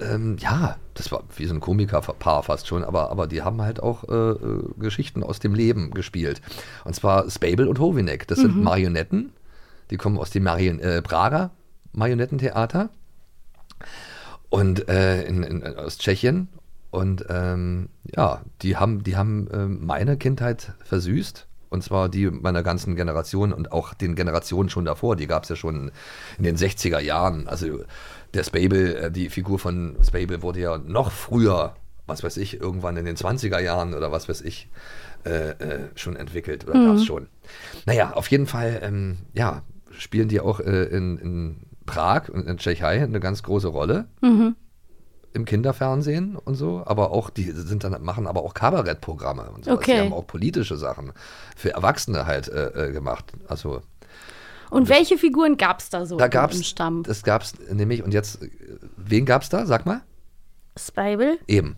[0.00, 3.80] ähm, ja, das war wie so ein Komikerpaar fast schon, aber, aber die haben halt
[3.82, 6.40] auch äh, äh, Geschichten aus dem Leben gespielt.
[6.84, 9.32] Und zwar Spabel und Hovinek, das sind Marionetten,
[9.90, 11.50] die kommen aus dem Marion äh, Prager
[11.92, 12.90] Marionettentheater
[14.48, 16.48] und äh, in, in, aus Tschechien.
[16.90, 21.46] Und ähm, ja, die haben, die haben ähm, meine Kindheit versüßt.
[21.68, 25.14] Und zwar die meiner ganzen Generation und auch den Generationen schon davor.
[25.14, 25.92] Die gab es ja schon
[26.36, 27.46] in den 60er Jahren.
[27.46, 27.84] Also
[28.34, 31.76] der Spable, äh, die Figur von Spable wurde ja noch früher,
[32.06, 34.68] was weiß ich, irgendwann in den 20er Jahren oder was weiß ich,
[35.24, 37.28] äh, äh, schon entwickelt oder gab es schon.
[37.86, 39.62] Naja, auf jeden Fall, ähm, ja,
[39.96, 41.56] spielen die auch äh, in, in
[41.90, 44.06] Prag und in Tschechei eine ganz große Rolle
[45.32, 49.72] im Kinderfernsehen und so, aber auch die sind dann machen aber auch Kabarettprogramme und so.
[49.72, 49.94] Okay.
[49.94, 51.12] Die haben auch politische Sachen
[51.56, 53.32] für Erwachsene halt äh, äh, gemacht.
[53.46, 53.82] Also
[54.70, 57.02] Und welche Figuren gab es da so da gab's im Stamm?
[57.04, 58.50] das gab's nämlich und jetzt äh,
[58.96, 59.66] wen gab's da?
[59.66, 60.02] Sag mal.
[60.76, 61.38] Spibel?
[61.46, 61.76] Eben.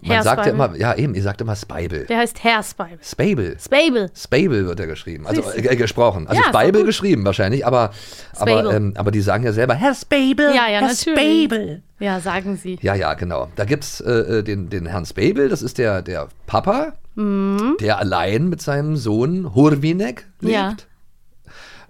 [0.00, 0.66] Man Herr sagt ja Spibel.
[0.66, 2.06] immer, ja eben, ihr sagt immer Spibel.
[2.06, 2.98] Der heißt Herr Spibel.
[3.02, 3.56] Spabel.
[3.58, 4.10] Spabel.
[4.14, 6.28] Spabel wird er geschrieben, also äh, gesprochen.
[6.28, 7.90] Also Ja, Spibel geschrieben wahrscheinlich, aber
[8.36, 10.50] aber, ähm, aber die sagen ja selber Herr Spabel.
[10.54, 11.44] Ja, ja, Herr natürlich.
[11.48, 11.82] Spabel.
[11.98, 12.78] Ja, sagen sie.
[12.80, 13.48] Ja, ja, genau.
[13.56, 17.78] Da gibt es äh, den, den Herrn Spabel, das ist der, der Papa, Mhm.
[17.80, 20.52] der allein mit seinem Sohn Hurvinek lebt.
[20.54, 20.76] Ja.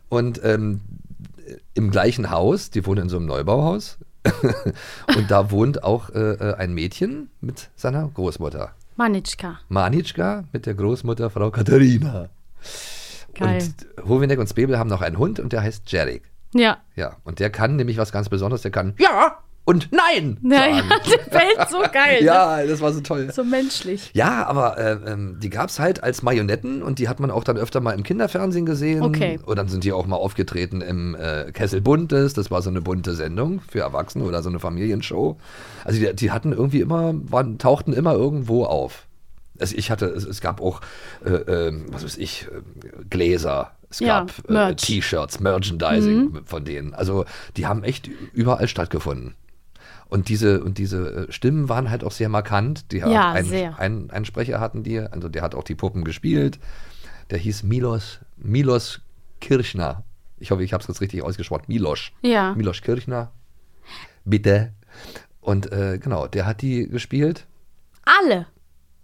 [0.09, 0.81] Und ähm,
[1.75, 3.99] im gleichen Haus, die wohnen in so einem Neubauhaus.
[5.17, 8.73] und da wohnt auch äh, äh, ein Mädchen mit seiner Großmutter.
[8.97, 9.61] Manitschka.
[9.69, 12.29] Manitschka mit der Großmutter Frau Katharina.
[13.35, 13.63] Geil.
[13.63, 16.23] Und Hurvinek und Spebel haben noch einen Hund und der heißt Jerik.
[16.53, 16.79] Ja.
[16.97, 20.77] Ja, und der kann nämlich was ganz Besonderes, der kann Ja und Nein Ja, ja,
[20.77, 20.89] sagen.
[21.11, 22.25] der fällt so geil.
[22.25, 23.31] Ja, das war so toll.
[23.31, 24.11] So menschlich.
[24.15, 27.45] Ja, aber äh, ähm, die gab es halt als Marionetten und die hat man auch
[27.45, 29.03] dann öfter mal im Kinderfernsehen gesehen.
[29.03, 29.39] Okay.
[29.45, 32.33] Und dann sind die auch mal aufgetreten im äh, Kessel Buntes.
[32.33, 35.37] Das war so eine bunte Sendung für Erwachsene oder so eine Familienshow.
[35.85, 39.05] Also die, die hatten irgendwie immer, waren, tauchten immer irgendwo auf.
[39.61, 40.81] Also ich hatte, es, es gab auch,
[41.27, 43.73] äh, ähm, was weiß ich, äh, Gläser.
[43.91, 44.77] Es Ja, gab äh, Merch.
[44.77, 46.95] T-Shirts, Merchandising von denen.
[46.95, 47.27] Also
[47.59, 49.35] die haben echt überall stattgefunden.
[50.09, 52.93] Und diese, und diese äh, Stimmen waren halt auch sehr markant.
[52.93, 53.79] Die Ja, ein, sehr.
[53.79, 56.59] Ein, einen Sprecher hatten die, also der hat auch die Puppen gespielt.
[57.31, 59.01] Der hieß Milos, Milos
[59.41, 60.05] Kirchner.
[60.39, 61.65] Ich hoffe, ich habe es jetzt richtig ausgesprochen.
[61.69, 62.11] Milos.
[62.23, 62.55] Ja.
[62.55, 63.33] Milos Kirchner.
[64.25, 64.73] Bitte.
[65.41, 67.47] Und äh, genau, der hat die gespielt.
[68.05, 68.47] Alle.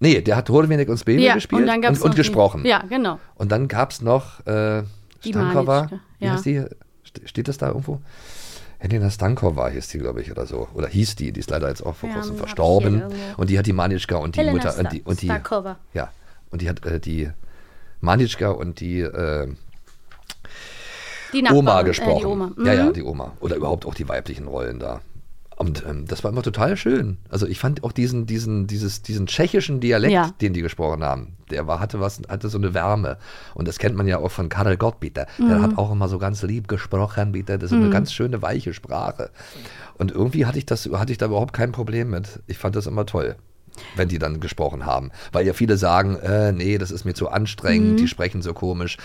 [0.00, 2.64] Nee, der hat Hodewenig und Spebe Ja, gespielt und und, und noch die- gesprochen.
[2.64, 3.18] Ja, genau.
[3.36, 4.82] Und dann gab es noch äh,
[5.20, 5.74] Stankova.
[5.82, 6.32] Manitschka, Wie ja.
[6.32, 6.64] heißt die?
[7.04, 8.00] Ste- Steht das da irgendwo?
[8.78, 10.68] Helena Stankova hieß die, glaube ich, oder so.
[10.74, 11.32] Oder hieß die.
[11.32, 13.02] Die ist leider jetzt auch vor Ja, kurzem verstorben.
[13.37, 14.78] Und die hat die Manitschka und die Helena Mutter.
[14.78, 15.76] Und die, und die, Stakova.
[15.94, 16.10] ja.
[16.50, 17.30] Und die hat äh, die
[18.00, 19.48] Manitschka und die äh,
[21.32, 22.18] Die Nachbarin, Oma äh, gesprochen.
[22.20, 22.52] die Oma.
[22.64, 22.92] Ja, ja, Mhm.
[22.92, 23.32] die Oma.
[23.40, 25.00] Oder überhaupt auch die weiblichen Rollen da.
[25.56, 27.18] Und ähm, das war immer total schön.
[27.30, 30.30] Also ich fand auch diesen, diesen, dieses, diesen tschechischen Dialekt, Ja.
[30.40, 33.18] den die gesprochen haben, der war, hatte was, hatte so eine Wärme.
[33.54, 35.26] Und das kennt man ja auch von Karel Gott, bitte.
[35.38, 35.48] Mhm.
[35.48, 37.58] Der hat auch immer so ganz lieb gesprochen, bitte.
[37.58, 39.30] Das ist eine ganz schöne, weiche Sprache.
[39.96, 42.40] Und irgendwie hatte ich das, hatte ich da überhaupt kein Problem mit.
[42.48, 43.36] Ich fand das immer toll.
[43.96, 45.10] Wenn die dann gesprochen haben.
[45.32, 47.96] Weil ja viele sagen, äh, nee, das ist mir zu anstrengend, Mhm.
[47.96, 48.96] die sprechen so komisch.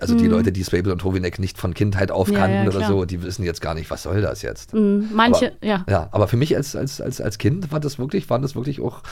[0.00, 2.78] Also die Leute, die Spable und Hovinek nicht von Kindheit auf Ja, kannten ja, oder
[2.78, 2.88] klar.
[2.90, 4.72] so, die wissen jetzt gar nicht, was soll das jetzt.
[4.74, 5.84] Manche, aber, ja.
[5.88, 8.80] Ja, aber für mich als, als, als, als Kind war das wirklich, waren das wirklich
[8.80, 9.02] auch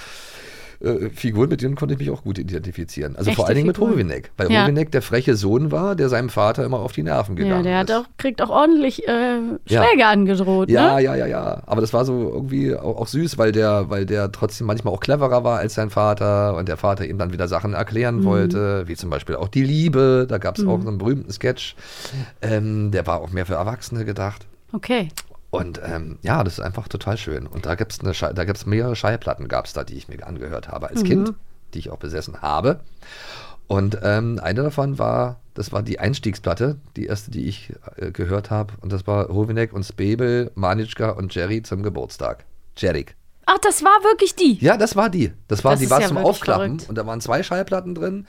[0.80, 3.16] äh, Figuren, mit denen konnte ich mich auch gut identifizieren.
[3.16, 3.78] Also vor Echte allen Dingen mit.
[3.78, 4.30] Hovinek.
[4.36, 4.62] Weil Ja.
[4.64, 7.78] Hovinek der freche Sohn war, der seinem Vater immer auf die Nerven gegangen Ja, der
[7.78, 7.96] hat ist.
[7.96, 9.84] auch, kriegt auch ordentlich äh, Ja.
[9.84, 11.02] Schläge angedroht, Ja, ne?
[11.02, 11.62] ja, ja, ja.
[11.66, 15.00] Aber das war so irgendwie auch, auch süß, weil der, weil der trotzdem manchmal auch
[15.00, 17.76] cleverer war als sein Vater und der Vater ihm dann wieder Sachen Mhm.
[17.76, 20.26] erklären wollte, wie zum Beispiel auch die Liebe.
[20.28, 21.74] Da gab es auch so einen berühmten Sketch.
[22.42, 24.46] Ähm, der war auch mehr für Erwachsene gedacht.
[24.72, 25.08] Okay.
[25.50, 27.46] Und ähm, ja, das ist einfach total schön.
[27.46, 30.68] Und da gibt es da gibt's mehrere Schallplatten, gab es da, die ich mir angehört
[30.68, 31.32] habe als Kind,
[31.72, 32.80] die ich auch besessen habe.
[33.66, 38.50] Und ähm, eine davon war, das war die Einstiegsplatte, die erste, die ich äh, gehört
[38.50, 38.74] habe.
[38.80, 42.44] Und das war Hovinek und Spebel, Manitschka und Jerry zum Geburtstag.
[42.76, 43.14] Jerik.
[43.44, 44.58] Ach, das war wirklich die.
[44.60, 45.32] Ja, das war die.
[45.48, 46.66] Das war, Das die war ja zum Aufklappen.
[46.78, 46.88] verrückt.
[46.88, 48.26] Und da waren zwei Schallplatten drin.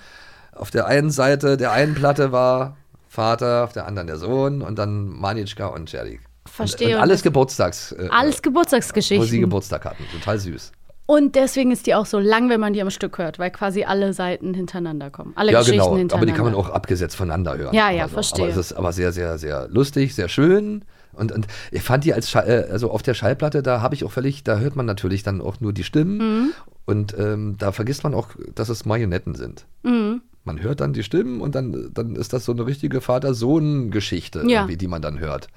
[0.53, 2.77] Auf der einen Seite der einen Platte war
[3.07, 6.21] Vater, auf der anderen der Sohn und dann Manitschka und Jerik.
[6.67, 6.89] Verstehe.
[6.89, 7.91] Und, Und alles Geburtstags.
[7.93, 9.41] Äh, Alles wo sie Geburtstagsgeschichten.
[9.41, 10.03] Geburtstag hatten.
[10.11, 10.71] Total süß.
[11.05, 13.83] Und deswegen ist die auch so lang, wenn man die am Stück hört, weil quasi
[13.83, 15.33] alle Seiten hintereinander kommen.
[15.35, 15.97] Alle ja, Geschichten genau.
[15.97, 16.15] hintereinander.
[16.15, 17.73] Aber die kann man auch abgesetzt voneinander hören.
[17.73, 18.13] Ja, ja, aber so.
[18.13, 18.45] verstehe.
[18.45, 20.85] Aber es ist aber sehr, sehr, sehr lustig, sehr schön.
[21.13, 24.03] Und, und ich fand die als Schall, äh, also auf der Schallplatte, da habe ich
[24.03, 26.17] auch völlig, da hört man natürlich dann auch nur die Stimmen.
[26.17, 26.51] Mhm.
[26.85, 29.65] Und ähm, da vergisst man auch, dass es Marionetten sind.
[29.81, 30.21] Mhm.
[30.43, 34.67] Man hört dann die Stimmen und dann, dann ist das so eine richtige Vater-Sohn-Geschichte, Ja.
[34.67, 35.47] die man dann hört.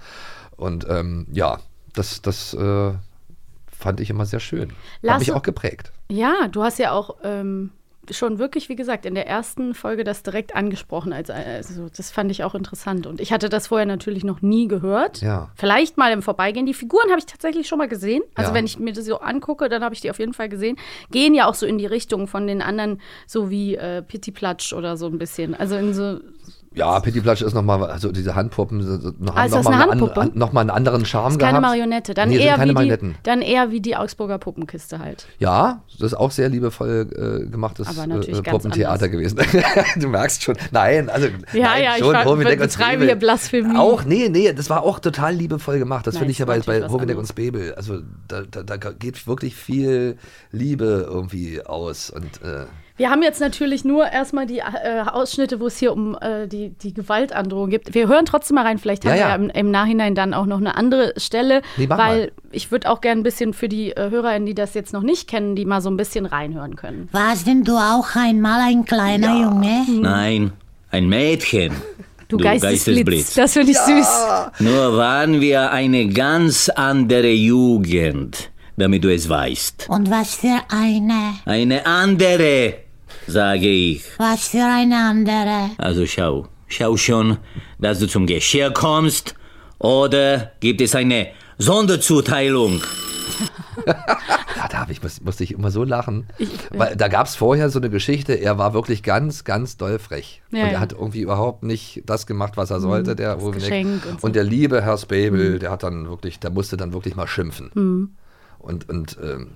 [0.63, 1.59] Und ähm, ja,
[1.93, 2.93] das, das äh,
[3.71, 4.73] fand ich immer sehr schön.
[5.03, 5.93] Lass Hat mich auch geprägt.
[6.09, 7.71] Ja, du hast ja auch ähm,
[8.11, 11.13] schon wirklich, wie gesagt, in der ersten Folge das direkt angesprochen.
[11.13, 13.07] Als, also, das fand ich auch interessant.
[13.07, 15.21] Und ich hatte das vorher natürlich noch nie gehört.
[15.21, 15.51] Ja.
[15.55, 16.67] Vielleicht mal im Vorbeigehen.
[16.67, 18.23] Die Figuren habe ich tatsächlich schon mal gesehen.
[18.35, 18.55] Also Ja.
[18.55, 20.77] wenn ich mir das so angucke, dann habe ich die auf jeden Fall gesehen.
[21.11, 24.97] Gehen ja auch so in die Richtung von den anderen, so wie äh, Pittiplatsch oder
[24.97, 25.55] so ein bisschen.
[25.55, 26.21] Also in so.
[26.75, 30.21] Ja, Pittiplatsch ist nochmal, also diese Handpuppen so- so- noch, mal eine eine an- Handpuppe?
[30.21, 31.67] an, noch mal einen anderen Charme Ist keine gehabt.
[31.67, 32.15] Marionette.
[32.15, 35.27] Dann, Nee, eher keine wie die, dann eher wie die Augsburger Puppenkiste halt.
[35.39, 39.39] Ja, das ist auch sehr liebevoll äh, gemachtes Aber natürlich äh, ganz Puppentheater gewesen.
[39.97, 40.57] du merkst schon.
[40.71, 43.07] Nein, also Ja, nein, ja, ich schon, ver- Hovinek und Spebel.
[43.07, 43.77] hier Blasphemie.
[43.77, 46.07] Auch, nee, nee, das war auch total liebevoll gemacht.
[46.07, 47.27] Das finde ich ja bei, bei Hovinek und.
[47.27, 47.75] Spebel.
[47.75, 50.17] Also da, da, da geht wirklich viel
[50.53, 52.09] Liebe irgendwie aus.
[52.11, 52.65] Und äh,
[52.97, 56.71] Wir haben jetzt natürlich nur erstmal die äh, Ausschnitte, wo es hier um äh, die,
[56.71, 57.95] die Gewaltandrohung geht.
[57.95, 59.29] Wir hören trotzdem mal rein, vielleicht haben Ja, wir ja.
[59.31, 62.33] ja im, im Nachhinein dann auch noch eine andere Stelle, Nee, weil mal.
[62.51, 65.27] ich würde auch gerne ein bisschen für die äh, HörerInnen, die das jetzt noch nicht
[65.29, 67.09] kennen, die mal so ein bisschen reinhören können.
[67.13, 69.87] Warst denn du auch einmal ein kleiner Junge?
[69.89, 70.53] Nein,
[70.91, 71.73] ein Mädchen.
[72.29, 74.09] Du, Geistesblitz, das finde ich süß.
[74.61, 79.87] Nur waren wir eine ganz andere Jugend, damit du es weißt.
[79.89, 81.35] Und was für eine?
[81.45, 82.75] Eine andere,
[83.27, 84.03] sage ich.
[84.19, 85.71] Was für eine andere?
[85.79, 87.39] Also schau, schau schon,
[87.79, 89.35] dass du zum Geschirr kommst.
[89.79, 92.81] Oder gibt es eine Sonderzuteilung?
[93.87, 96.27] ja, da hab ich, muss, musste ich immer so lachen.
[96.71, 100.43] Weil da gab es vorher so eine Geschichte, er war wirklich ganz, ganz doll frech.
[100.51, 100.81] Ja, und er ja.
[100.81, 103.37] hat irgendwie überhaupt nicht das gemacht, was er sollte, der.
[103.37, 104.27] Geschenk und so.
[104.27, 107.71] Und der liebe Herr Spabel, der hat dann wirklich, der musste dann wirklich mal schimpfen.
[108.63, 109.49] Und, und ähm,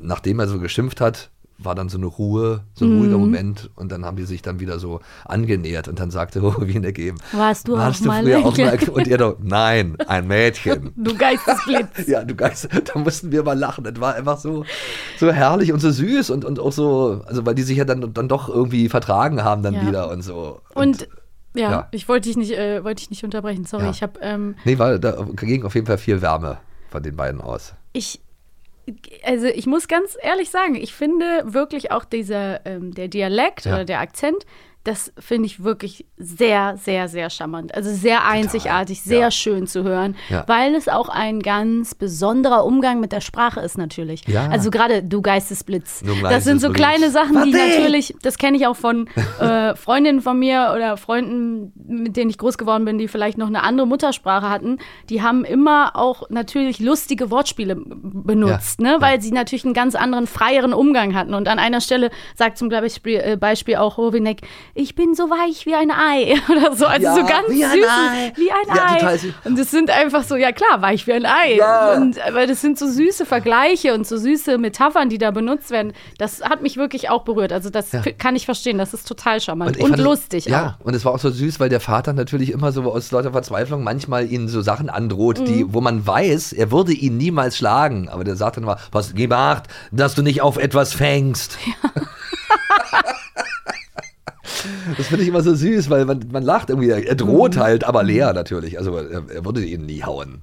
[0.00, 3.90] nachdem er so geschimpft hat, war dann so eine Ruhe, so ein ruhiger Moment und
[3.90, 7.72] dann haben die sich dann wieder so angenähert und dann sagte Hovinek eben, Warst du
[7.72, 10.92] warst auch du mal früher auch mal Kleiner?" und er doch, nein, ein Mädchen.
[10.96, 12.06] Du Geistesblitz.
[12.08, 13.84] Ja, du Geist, da mussten wir mal lachen.
[13.84, 14.66] Das war einfach so,
[15.18, 18.12] so herrlich und so süß und, und auch so, also weil die sich ja dann,
[18.12, 19.86] dann doch irgendwie vertragen haben dann Ja.
[19.86, 20.60] wieder und so.
[20.74, 21.08] Und
[21.54, 21.88] ja, ja.
[21.90, 23.64] ich wollte dich nicht, äh, wollte dich nicht unterbrechen.
[23.64, 23.90] Sorry, Ja.
[23.90, 26.58] ich habe ähm, nee, weil da ging auf jeden Fall viel Wärme
[26.90, 27.72] von den beiden aus.
[27.96, 28.20] Ich,
[29.24, 33.74] also ich muss ganz ehrlich sagen, ich finde wirklich auch dieser, ähm, der Dialekt Ja.
[33.74, 34.44] oder der Akzent,
[34.86, 37.74] das finde ich wirklich sehr, sehr, sehr charmant.
[37.74, 39.30] Also sehr einzigartig, sehr Ja.
[39.30, 40.44] schön zu hören, Ja.
[40.46, 44.26] weil es auch ein ganz besonderer Umgang mit der Sprache ist natürlich.
[44.28, 44.48] Ja.
[44.48, 46.00] Also gerade du Geistesblitz.
[46.00, 47.78] Du das sind so kleine Sachen, die Warte!
[47.78, 49.08] natürlich, das kenne ich auch von
[49.40, 53.48] äh, Freundinnen von mir oder Freunden, mit denen ich groß geworden bin, die vielleicht noch
[53.48, 54.78] eine andere Muttersprache hatten.
[55.10, 58.96] Die haben immer auch natürlich lustige Wortspiele benutzt, ne?
[59.00, 61.34] weil sie natürlich einen ganz anderen, freieren Umgang hatten.
[61.34, 64.42] Und an einer Stelle sagt zum Beispiel, äh, Beispiel auch Hovinek,
[64.76, 66.86] ich bin so weich wie ein Ei oder so.
[66.86, 67.86] Also Ja, so ganz wie ein süß.
[67.88, 68.32] Ei.
[68.36, 69.18] Wie ein Ja, Ei.
[69.44, 71.54] Und das sind einfach so, ja klar, weich wie ein Ei.
[71.56, 71.94] Ja.
[71.94, 75.92] Und, aber das sind so süße Vergleiche und so süße Metaphern, die da benutzt werden.
[76.18, 77.52] Das hat mich wirklich auch berührt.
[77.52, 78.02] Also das Ja.
[78.18, 78.78] kann ich verstehen.
[78.78, 81.30] Das ist total charmant ich und, fand es- lustig Ja, und es war auch so
[81.30, 85.40] süß, weil der Vater natürlich immer so aus lauter Verzweiflung manchmal ihnen so Sachen androht,
[85.40, 85.44] Mhm.
[85.46, 88.08] die, wo man weiß, er würde ihn niemals schlagen.
[88.08, 91.58] Aber der sagt dann mal, was gib acht, dass du nicht auf etwas fängst.
[94.96, 96.90] Das finde ich immer so süß, weil man, man lacht irgendwie.
[96.90, 97.60] Er droht Mhm.
[97.60, 98.78] halt, aber leer natürlich.
[98.78, 100.42] Also er, er würde ihn nie hauen.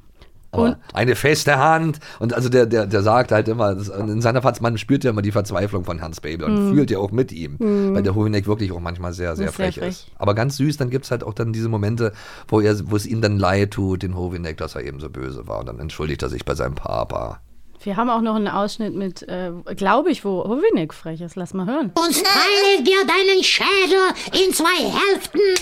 [0.93, 1.99] Eine feste Hand.
[2.19, 5.09] Und also der, der, der sagt halt immer, das, in seiner Verz man spürt ja
[5.09, 7.55] immer die Verzweiflung von Hans Baby und fühlt ja auch mit ihm.
[7.59, 9.89] Weil der Hoheneck wirklich auch manchmal sehr, sehr Ist sehr frech, frech.
[9.89, 10.07] ist.
[10.19, 12.13] Aber ganz süß, dann gibt es halt auch dann diese Momente,
[12.47, 15.47] wo, er, wo es ihm dann leid tut, den Hoheneck, dass er eben so böse
[15.47, 15.59] war.
[15.61, 17.39] Und dann entschuldigt er sich bei seinem Papa.
[17.83, 21.35] Wir haben auch noch einen Ausschnitt mit, äh, glaube ich, wo Hovinik frech ist.
[21.35, 21.91] Lass mal hören.
[21.95, 23.99] Und teile dir deinen Schädel
[24.31, 25.39] in zwei Hälften.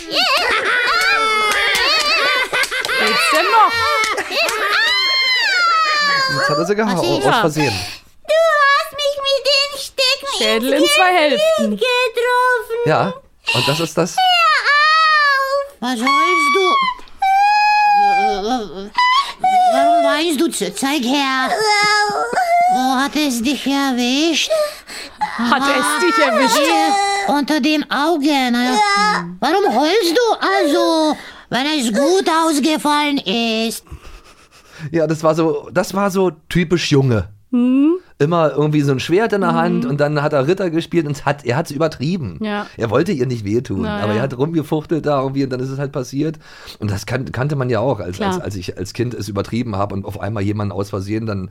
[3.00, 3.72] Geht's denn noch?
[6.38, 7.40] Jetzt hat er sie gehauen, aus?
[7.40, 7.74] Versehen.
[7.74, 8.34] Du
[8.70, 11.72] hast mich mit den Stecken Schädel in zwei Hälften.
[11.72, 12.82] getroffen.
[12.86, 13.14] Ja,
[13.56, 14.16] und das ist das.
[15.80, 16.62] Was heulst du?
[20.12, 20.48] Warum weinst du?
[20.52, 21.50] Ze- Zeig her.
[22.74, 24.52] Wo hat es dich erwischt?
[25.38, 26.58] Hat es dich erwischt?
[26.58, 28.52] Hier, unter dem Auge.
[28.52, 28.78] Na,
[29.40, 31.16] Warum heulst du also,
[31.50, 33.84] wenn es gut ausgefallen ist?
[34.92, 37.30] Ja, das war so, das war so typisch Junge.
[37.54, 41.26] Immer irgendwie so ein Schwert in der Hand und dann hat er Ritter gespielt und
[41.26, 42.40] hat, er hat es übertrieben.
[42.42, 42.66] Ja.
[42.78, 44.18] Er wollte ihr nicht wehtun, Na, aber ja.
[44.20, 46.40] er hat rumgefuchtelt da irgendwie und dann ist es halt passiert.
[46.80, 49.76] Und das kan kannte man ja auch, als, als, als ich als Kind es übertrieben
[49.76, 51.50] habe und auf einmal jemanden aus Versehen dann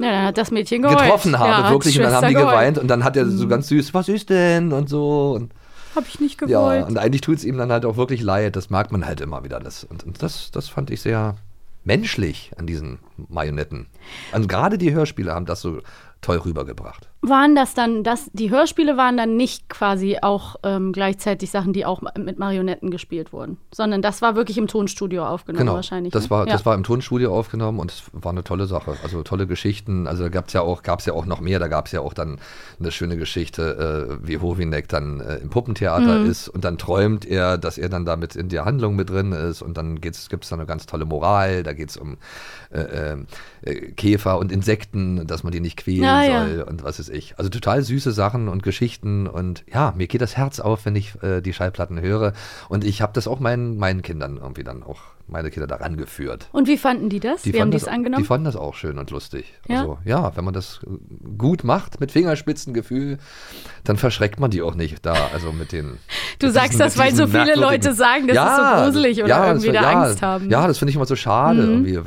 [0.00, 0.98] Ja, dann hat das Mädchen geheult.
[1.00, 1.98] getroffen habe, ja, wirklich.
[1.98, 2.50] Und dann haben die geheult.
[2.50, 4.72] geweint und dann hat er so ganz süß, was ist denn?
[4.72, 5.32] Und so.
[5.32, 5.52] Und
[5.94, 6.88] Hab ich nicht ja, gewollt.
[6.88, 8.56] und eigentlich tut es ihm dann halt auch wirklich leid.
[8.56, 9.60] Das merkt man halt immer wieder.
[9.60, 11.36] Das, und, und das, das fand ich sehr
[11.84, 13.86] menschlich an diesen Marionetten.
[14.32, 15.80] Und gerade die Hörspiele haben das so
[16.20, 17.10] toll rübergebracht.
[17.28, 21.84] Waren das dann, das, die Hörspiele waren dann nicht quasi auch ähm, gleichzeitig Sachen, die
[21.86, 26.12] auch mit Marionetten gespielt wurden, sondern das war wirklich im Tonstudio aufgenommen Genau, wahrscheinlich.
[26.12, 26.30] das ne?
[26.30, 26.52] war, ja.
[26.52, 28.96] das war im Tonstudio aufgenommen und es war eine tolle Sache.
[29.02, 30.06] Also tolle Geschichten.
[30.06, 31.58] Also da gab es ja auch, gab's ja auch noch mehr.
[31.58, 32.38] Da gab es ja auch dann
[32.78, 36.30] eine schöne Geschichte, äh, wie Hovinek dann äh, im Puppentheater Mhm.
[36.30, 39.62] ist und dann träumt er, dass er dann damit in der Handlung mit drin ist
[39.62, 41.62] und dann gibt es da eine ganz tolle Moral.
[41.62, 42.16] Da geht es um
[42.70, 43.16] äh, äh,
[43.62, 46.46] äh, Käfer und Insekten, dass man die nicht quälen Ja, ja.
[46.46, 47.38] soll und was weiß ich.
[47.38, 51.14] Also total süße Sachen und Geschichten und ja, mir geht das Herz auf, wenn ich
[51.22, 52.32] äh, die Schallplatten höre
[52.68, 56.48] und ich habe das auch meinen, meinen Kindern irgendwie dann auch meine Kinder daran geführt.
[56.52, 57.46] Und wie fanden die das?
[57.46, 58.22] wie haben die das, es angenommen?
[58.22, 59.54] Die fanden das auch schön und lustig.
[59.66, 59.80] Ja?
[59.80, 63.16] Also, ja, wenn man das äh, gut macht, mit Fingerspitzengefühl,
[63.84, 65.98] dann verschreckt man die auch nicht da, also mit den.
[66.40, 69.28] Du mit sagst diesen- das, weil so viele Leute sagen, das ist so gruselig oder
[69.28, 70.44] das irgendwie war- da ja, Angst haben.
[70.46, 70.50] Mhm.
[70.50, 71.60] Ja, das finde ich immer so schade.
[71.62, 71.98] Irgendwie.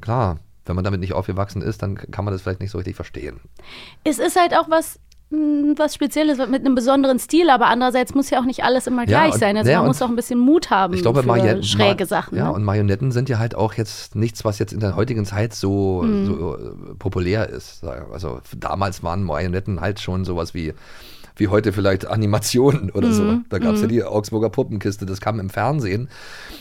[0.00, 2.96] Klar, wenn man damit nicht aufgewachsen ist, dann kann man das vielleicht nicht so richtig
[2.96, 3.40] verstehen.
[4.04, 4.98] Es ist halt auch was,
[5.30, 9.02] mh, was Spezielles mit einem besonderen Stil, aber andererseits muss ja auch nicht alles immer
[9.02, 9.56] Ja, gleich und- sein.
[9.56, 12.36] Also ja, man muss auch ein bisschen Mut haben Ich glaube, für Marionetten, schräge Sachen.
[12.36, 12.52] Ja, ne?
[12.52, 16.02] und Marionetten sind ja halt auch jetzt nichts, was jetzt in der heutigen Zeit so,
[16.02, 16.26] Mhm.
[16.26, 17.84] so äh, populär ist.
[17.84, 20.74] Also damals waren Marionetten halt schon sowas wie
[21.38, 23.22] wie heute vielleicht Animationen oder so.
[23.24, 23.44] Mhm.
[23.48, 26.08] Da gab es ja die Augsburger Puppenkiste, das kam im Fernsehen.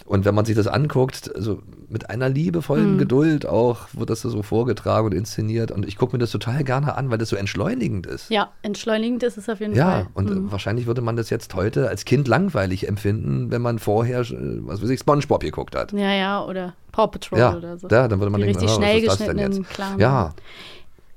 [0.05, 2.97] Und wenn man sich das anguckt, also mit einer liebevollen Mhm.
[2.97, 5.71] Geduld auch, wird das so vorgetragen und inszeniert.
[5.71, 8.29] Und ich gucke mir das total gerne an, weil das so entschleunigend ist.
[8.29, 10.07] ja, entschleunigend ist es auf jeden Ja, Fall.
[10.13, 14.21] und äh, wahrscheinlich würde man das jetzt heute als Kind langweilig empfinden, wenn man vorher,
[14.21, 14.25] äh,
[14.61, 15.91] was weiß ich, Spongebob geguckt hat.
[15.93, 17.87] Ja, ja, oder Paw Patrol Ja, oder so.
[17.89, 19.63] ja, dann würde man Die denken, richtig was schnell ist das denn jetzt?
[19.69, 19.99] Clowns.
[20.01, 20.33] Ja,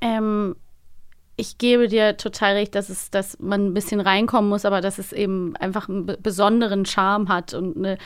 [0.00, 0.56] Ähm,
[1.40, 4.98] ich gebe dir total recht, dass, es, dass man ein bisschen reinkommen muss, aber dass
[4.98, 7.96] es eben einfach einen be- besonderen Charme hat und eine,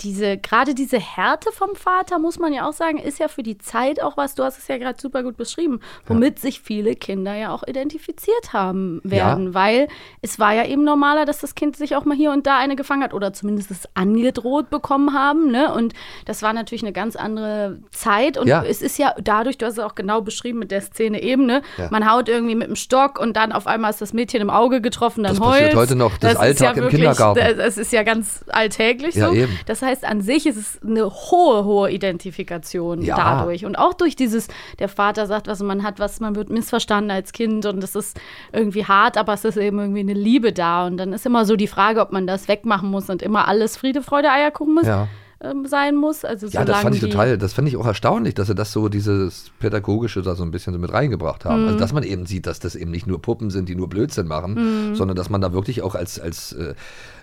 [0.00, 3.58] diese, gerade diese Härte vom Vater, muss man ja auch sagen, ist ja für die
[3.58, 7.34] Zeit auch was, du hast es ja gerade super gut beschrieben, womit sich viele Kinder
[7.34, 9.86] ja auch identifiziert haben werden, weil
[10.20, 12.74] es war ja eben normaler, dass das Kind sich auch mal hier und da eine
[12.74, 15.72] gefangen hat oder zumindest es angedroht bekommen haben, ne?
[15.72, 18.64] Und das war natürlich eine ganz andere Zeit und Ja.
[18.64, 21.62] es ist ja dadurch, du hast es auch genau beschrieben mit der Szene eben, ne?
[21.78, 21.88] Ja.
[21.90, 24.80] Man haut irgendwie mit dem Stock und dann auf einmal ist das Mädchen im Auge
[24.80, 25.76] getroffen, dann Das passiert heult.
[25.90, 27.40] heute noch, das ist Alltag im Kindergarten.
[27.58, 29.34] Das ist ja ganz alltäglich Ja, so.
[29.34, 29.56] eben.
[29.66, 33.16] Das heißt, an sich ist es eine hohe, hohe Identifikation Ja.
[33.16, 33.64] dadurch.
[33.64, 37.32] Und auch durch dieses, der Vater sagt, was man hat, was man wird missverstanden als
[37.32, 38.18] Kind und es ist
[38.52, 40.86] irgendwie hart, aber es ist eben irgendwie eine Liebe da.
[40.86, 43.76] Und dann ist immer so die Frage, ob man das wegmachen muss und immer alles
[43.76, 45.08] Friede, Freude, Eierkuchen muss, ja.
[45.44, 46.24] Ähm, sein muss.
[46.24, 48.88] Also Ja, das fand ich total, das fand ich auch erstaunlich, dass sie das so,
[48.88, 51.62] dieses Pädagogische da so ein bisschen so mit reingebracht haben.
[51.62, 51.66] Mhm.
[51.68, 54.26] Also, dass man eben sieht, dass das eben nicht nur Puppen sind, die nur Blödsinn
[54.26, 54.94] machen, Mhm.
[54.94, 56.74] sondern dass man da wirklich auch als, als äh,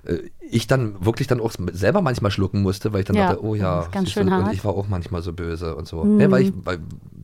[0.05, 3.43] äh, ich dann wirklich dann auch selber manchmal schlucken musste, weil ich dann Ja, dachte,
[3.43, 6.05] oh ja, ganz schön du, und ich war auch manchmal so böse und so.
[6.19, 6.79] Ja, weil, ich, weil,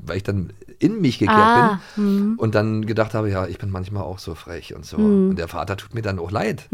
[0.06, 3.70] weil ich dann in mich gekehrt Ah, bin und dann gedacht habe, ja, ich bin
[3.72, 4.98] manchmal auch so frech und so.
[4.98, 5.30] Hm.
[5.30, 6.68] Und der Vater tut mir dann auch leid.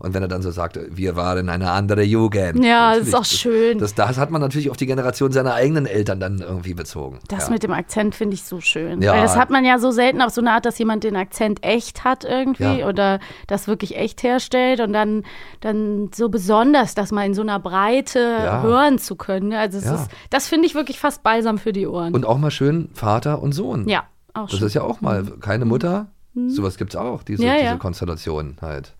[0.00, 2.64] Und wenn er dann so sagt, wir waren eine andere Jugend.
[2.64, 3.78] Ja, das ist auch schön.
[3.78, 7.18] Das, das hat man natürlich auf die Generation seiner eigenen Eltern dann irgendwie bezogen.
[7.28, 7.52] Das ja.
[7.52, 9.02] mit dem Akzent finde ich so schön.
[9.02, 9.12] Ja.
[9.12, 11.62] Weil das hat man ja so selten auf so eine Art, dass jemand den Akzent
[11.62, 12.88] echt hat irgendwie Ja.
[12.88, 15.22] oder das wirklich echt herstellt und dann,
[15.60, 18.62] dann so besonders, das mal in so einer Breite Ja.
[18.62, 19.52] hören zu können.
[19.52, 19.96] Also es Ja.
[19.96, 22.14] ist, das finde ich wirklich fast balsam für die Ohren.
[22.14, 23.86] Und auch mal schön Vater und Sohn.
[23.86, 24.66] ja, auch Das schön.
[24.66, 26.06] ist ja auch mal keine Mutter.
[26.46, 27.50] Sowas gibt es auch, diese, Mhm.
[27.52, 27.76] Diese ja.
[27.76, 28.94] Konstellation halt.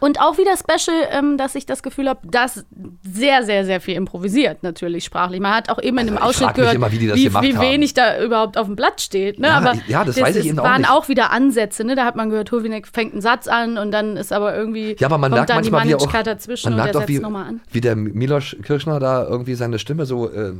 [0.00, 2.64] Und auch wieder Special, ähm, dass ich das Gefühl habe, dass
[3.02, 5.40] sehr, sehr, sehr viel improvisiert, natürlich sprachlich.
[5.40, 7.60] Man hat auch eben in dem Also Ausschnitt gehört, immer, wie das wie, wie haben.
[7.60, 9.38] wenig da überhaupt auf dem Blatt steht.
[9.38, 9.48] Ne?
[9.48, 10.90] Ja, aber ja, das weiß ich es eben auch waren nicht.
[10.90, 11.84] auch wieder Ansätze.
[11.84, 11.94] Ne?
[11.94, 15.06] Da hat man gehört, Hovinek fängt einen Satz an und dann ist aber irgendwie Ja,
[15.06, 17.46] aber man merkt manchmal, die wie auch, dazwischen man und merkt der auch, wie, nochmal
[17.46, 17.60] an.
[17.70, 20.52] wie der Milos Kirschner da irgendwie seine Stimme so, äh,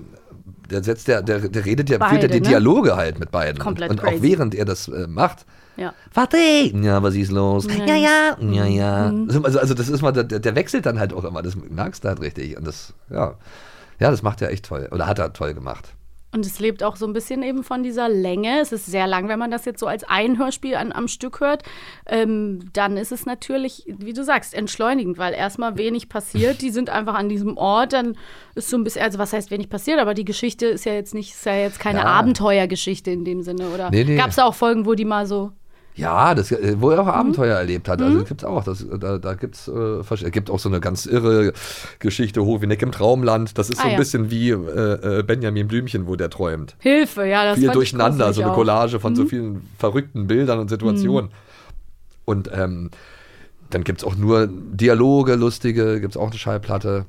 [0.70, 2.48] der setzt, der, der, der redet ja, führt ja die ne?
[2.48, 3.60] Dialoge halt mit beiden.
[3.60, 5.46] Komplett und, und auch während er das äh, macht,
[5.76, 5.94] Ja.
[6.12, 6.36] Warte!
[6.36, 7.66] Ja, was ist los?
[7.86, 9.10] Ja, ja, ja, ja.
[9.12, 9.28] Mhm.
[9.44, 12.08] Also, also das ist mal, der, der wechselt dann halt auch immer, das merkst du
[12.08, 12.56] halt richtig.
[12.56, 13.34] Und das, ja.
[13.98, 14.88] Ja, das macht er echt toll.
[14.90, 15.94] Oder hat er toll gemacht.
[16.34, 18.60] Und es lebt auch so ein bisschen eben von dieser Länge.
[18.60, 21.40] Es ist sehr lang, wenn man das jetzt so als ein Hörspiel an, am Stück
[21.40, 21.62] hört.
[22.06, 26.62] Ähm, dann ist es natürlich, wie du sagst, entschleunigend, weil erstmal wenig passiert.
[26.62, 27.92] Die sind einfach an diesem Ort.
[27.92, 28.16] Dann
[28.54, 31.12] ist so ein bisschen, also was heißt wenig passiert, aber die Geschichte ist ja jetzt
[31.12, 32.06] nicht, ist ja jetzt keine Ja.
[32.06, 33.68] Abenteuergeschichte in dem Sinne.
[33.68, 34.16] Oder Nee, nee.
[34.16, 35.52] gab es da auch Folgen, wo die mal so.
[35.94, 37.08] Ja, das, äh, wo er Mhm.
[37.08, 38.00] auch Abenteuer erlebt hat.
[38.00, 38.64] Also das gibt's auch.
[38.64, 41.52] Das, da da gibt's äh, gibt auch so eine ganz irre
[41.98, 43.58] Geschichte, Hovineck im Traumland.
[43.58, 43.98] Das ist so Ah, ein ja.
[43.98, 46.76] bisschen wie äh, äh, Benjamin Blümchen, wo der träumt.
[46.78, 48.52] Hilfe, ja, das Viel durcheinander, so eine.
[48.52, 49.16] Collage von Mhm.
[49.16, 51.30] so vielen verrückten Bildern und Situationen.
[52.24, 52.90] Und ähm,
[53.68, 57.04] dann gibt's auch nur Dialoge, lustige, gibt's auch eine Schallplatte.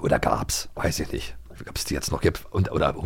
[0.00, 1.34] Oder gab's, weiß ich nicht.
[1.68, 2.44] Ob es die jetzt noch gibt.
[2.50, 3.02] Und, oder äh,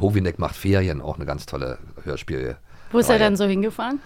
[0.00, 2.56] Hovineck macht Ferien, auch eine ganz tolle Hörspiel.
[2.92, 3.98] Wo ist er dann so hingefahren?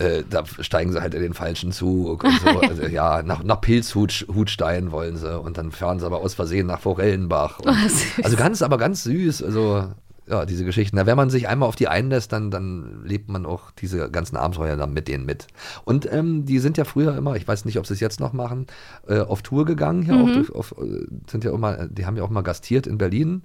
[0.00, 2.60] Äh, da steigen sie halt in den falschen Zug und so.
[2.68, 6.80] Also, ja, nach, nach Pilzhutstein wollen sie und dann fahren sie aber aus Versehen nach
[6.80, 7.60] Forellenbach.
[7.60, 9.42] Und, Oh, also ganz, aber ganz süß.
[9.42, 9.88] Also
[10.28, 10.96] ja, diese Geschichten.
[10.96, 14.36] Na, wenn man sich einmal auf die einlässt, dann, dann lebt man auch diese ganzen
[14.36, 15.48] Abenteuer dann mit denen mit.
[15.84, 18.32] Und ähm, die sind ja früher immer, ich weiß nicht, ob sie es jetzt noch
[18.32, 18.66] machen,
[19.08, 20.22] äh, auf Tour gegangen hier Mhm.
[20.22, 20.32] auch.
[20.34, 23.42] Durch, auf, äh, sind ja immer, die haben ja auch mal gastiert in Berlin.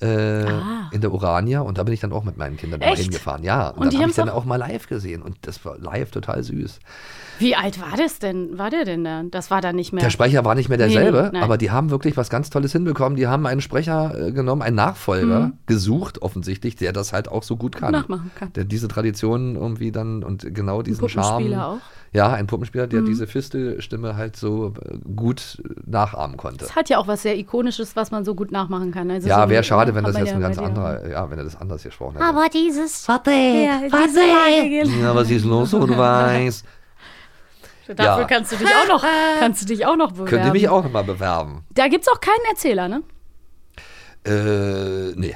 [0.00, 0.44] Äh,
[0.92, 2.92] in der Urania und da bin ich dann auch mit meinen Kindern Ah.
[2.92, 3.02] Echt?
[3.02, 3.42] hingefahren.
[3.44, 6.10] Ja, und, Und die habe ich dann auch- mal live gesehen und das war live
[6.10, 6.78] total süß.
[7.40, 8.58] Wie alt war das denn?
[8.58, 9.22] War der denn da?
[9.30, 10.02] Das war da nicht mehr.
[10.02, 11.42] Der Sprecher war nicht mehr Nee, derselbe, nein.
[11.42, 13.16] aber die haben wirklich was ganz Tolles hinbekommen.
[13.16, 17.56] Die haben einen Sprecher äh, genommen, einen Nachfolger gesucht, offensichtlich, der das halt auch so
[17.56, 17.92] gut kann.
[17.92, 18.52] nachmachen kann.
[18.54, 21.54] Der diese Tradition irgendwie dann und genau diesen Charme.
[21.54, 21.78] Auch.
[22.12, 22.16] Mhm.
[22.18, 26.64] Ja, ein Puppenspieler, der diese Fistelstimme halt so äh, gut nachahmen konnte.
[26.64, 29.10] Das hat ja auch was sehr Ikonisches, was man so gut nachmachen kann.
[29.10, 31.56] Also Ja, so wäre schade, wenn das jetzt ein ganz anderer, ja, wenn er das
[31.56, 32.24] anders gesprochen hätte.
[32.24, 33.06] Aber dieses.
[33.08, 34.14] Warte, Ja, warte.
[34.14, 36.64] Lage- ja, was ist los, so du weißt?
[37.96, 38.24] Dafür Ja.
[38.26, 39.04] kannst du dich auch noch,
[39.40, 40.28] kannst du dich auch noch bewerben.
[40.30, 41.64] Könnt ihr mich auch nochmal bewerben?
[41.74, 43.02] Da gibt es auch keinen Erzähler, ne?
[44.26, 45.34] Äh, nee.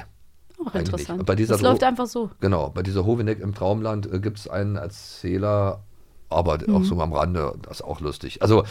[0.59, 1.25] Auch Eigentlich interessant.
[1.25, 2.29] Bei dieser das läuft einfach so.
[2.39, 5.81] Genau, bei dieser Hoveneck im Traumland äh, gibt es einen Erzähler,
[6.33, 6.75] aber Mhm.
[6.75, 8.41] auch so am Rande, das ist auch lustig.
[8.41, 8.63] Also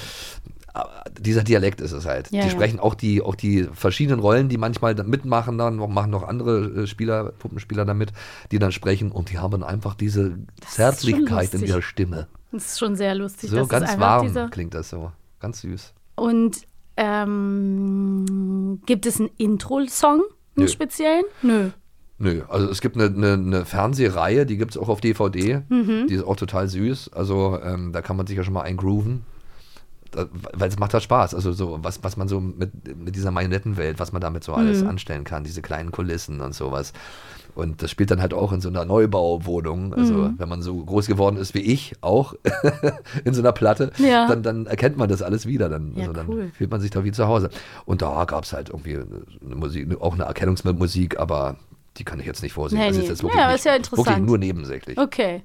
[0.74, 0.80] äh,
[1.20, 2.30] dieser Dialekt ist es halt.
[2.30, 2.52] Ja, die ja.
[2.52, 6.82] sprechen auch die, auch die verschiedenen Rollen, die manchmal mitmachen, dann noch- machen noch andere
[6.82, 8.12] äh, Spieler, Puppenspieler damit,
[8.50, 12.26] die dann sprechen und die haben einfach diese Zärtlichkeit in ihrer Stimme.
[12.52, 13.50] Das ist schon sehr lustig.
[13.50, 15.10] So das ganz warm klingt das so.
[15.40, 15.92] Ganz süß.
[16.16, 16.58] Und
[16.96, 20.20] ähm, gibt es einen Intro-Song,
[20.56, 20.68] einen Nö.
[20.68, 21.24] speziellen?
[21.42, 21.70] Nö.
[22.22, 25.62] Nö, also es gibt eine, eine, eine Fernsehreihe, die gibt es auch auf DVD.
[25.68, 26.06] Mhm.
[26.08, 27.10] Die ist auch total süß.
[27.12, 29.22] Also ähm, da kann man sich ja schon mal eingrooven.
[30.12, 31.34] Da, weil es macht halt Spaß.
[31.34, 34.58] Also so, was, was man so mit, mit dieser Marionettenwelt, was man damit so Mhm.
[34.58, 36.92] alles anstellen kann, diese kleinen Kulissen und sowas.
[37.56, 39.92] Und das spielt dann halt auch in so einer Neubauwohnung.
[39.92, 40.34] Also Mhm.
[40.38, 42.34] wenn man so groß geworden ist wie ich, auch
[43.24, 44.28] in so einer Platte, Ja.
[44.28, 45.68] dann, dann erkennt man das alles wieder.
[45.68, 46.50] Dann, Ja, also dann cool.
[46.56, 47.50] fühlt man sich da wie zu Hause.
[47.84, 51.56] Und da gab es halt irgendwie eine Musik, auch eine Erkennungsmusik, aber
[51.98, 52.78] die kann ich jetzt nicht vorsehen.
[52.78, 53.02] Nee, das nee.
[53.04, 54.06] ist jetzt Ja, wirklich, aber nicht, ist ja interessant.
[54.08, 54.98] wirklich nur nebensächlich.
[54.98, 55.42] Okay.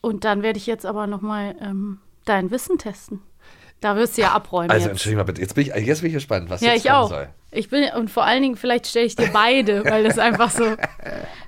[0.00, 3.20] Und dann werde ich jetzt aber nochmal ähm, dein Wissen testen.
[3.80, 4.92] Da wirst du ja abräumen Also jetzt.
[4.92, 7.08] entschuldige mal bitte, jetzt bin ich, jetzt bin ich gespannt, was Ja, jetzt ich auch.
[7.10, 7.28] soll.
[7.52, 10.74] Ich bin, und vor allen Dingen, vielleicht stelle ich dir beide, weil das einfach so,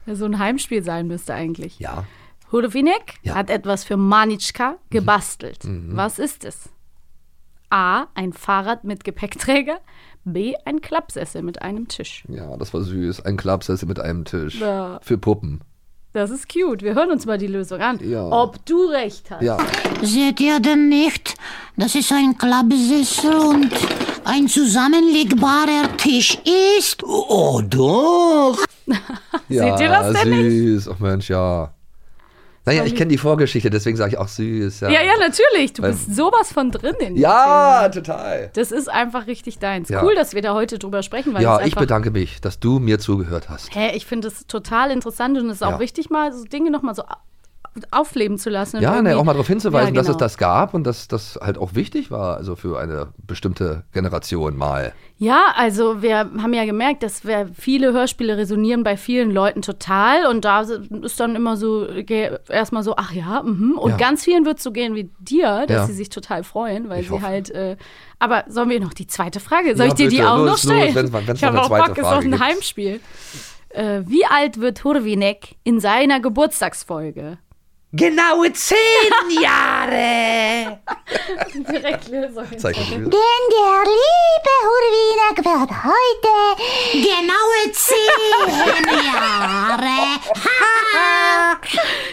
[0.06, 1.78] so ein Heimspiel sein müsste eigentlich.
[1.80, 2.04] Ja.
[2.52, 3.34] Hudovinek Ja.
[3.34, 5.58] hat etwas für Manitschka gebastelt.
[5.64, 6.68] Was ist es?
[7.68, 8.06] A.
[8.14, 9.80] Ein Fahrrad mit Gepäckträger.
[10.24, 10.54] B.
[10.64, 12.24] Ein Klappsessel mit einem Tisch.
[12.28, 13.24] Ja, das war süß.
[13.24, 14.60] Ein Klappsessel mit einem Tisch.
[14.60, 15.00] Ja.
[15.02, 15.60] Für Puppen.
[16.12, 16.82] Das ist cute.
[16.82, 18.00] Wir hören uns mal die Lösung an.
[18.02, 18.26] Ja.
[18.30, 19.42] Ob du recht hast.
[19.42, 19.58] Ja.
[20.02, 21.36] Seht ihr denn nicht,
[21.76, 23.70] dass es ein Klappsessel und
[24.24, 26.36] ein zusammenlegbarer Tisch
[26.76, 27.04] ist?
[27.04, 28.58] Oh, doch.
[29.48, 30.88] ja, Seht ihr das denn süß.
[30.88, 31.72] Ach Mensch, ja.
[32.66, 34.80] Naja, ich kenne die Vorgeschichte, deswegen sage ich auch süß.
[34.80, 35.72] Ja, Ja, ja, natürlich.
[35.72, 37.88] Du bist sowas von drin in Ja, Thema.
[37.90, 38.50] total.
[38.54, 39.88] Das ist einfach richtig deins.
[39.88, 40.04] Ja.
[40.04, 42.98] Cool, dass wir da heute drüber sprechen, weil Ja, ich bedanke mich, dass du mir
[42.98, 43.74] zugehört hast.
[43.74, 45.78] Hä, ich finde es total interessant und es ist auch Ja.
[45.80, 47.02] wichtig, mal so Dinge nochmal so
[47.92, 48.80] aufleben zu lassen.
[48.80, 50.18] Ja, ne, auch mal darauf hinzuweisen, Ja, dass es genau.
[50.18, 54.92] das gab und dass das halt auch wichtig war, also für eine bestimmte Generation mal.
[55.18, 60.26] Ja, also wir haben ja gemerkt, dass wir viele Hörspiele resonieren bei vielen Leuten total
[60.26, 61.86] und da ist dann immer so
[62.48, 63.78] erstmal so, ach ja, mhm.
[63.78, 63.96] und Ja.
[63.96, 65.86] ganz vielen wird es so gehen wie dir, dass Ja.
[65.86, 67.22] sie sich total freuen, weil Ich sie hoffe.
[67.26, 67.50] halt.
[67.50, 67.76] Äh,
[68.18, 69.76] aber sollen wir noch die zweite Frage?
[69.76, 70.94] Soll ich dir die bitte, auch los, noch los, stellen?
[70.94, 72.42] wenn's- wenn's ich habe auch Bock, ist auf ein gibt.
[72.42, 73.00] Heimspiel.
[73.68, 77.38] Äh, wie alt wird Hurwinek in seiner Geburtstagsfolge?
[77.92, 78.76] Genaue zehn
[79.42, 80.78] Jahre.
[81.54, 82.44] Direkt Lösung.
[82.56, 82.98] Zeichenspiel.
[82.98, 86.34] Denn der liebe Hurwinek wird heute
[86.92, 90.20] genaue zehn Jahre.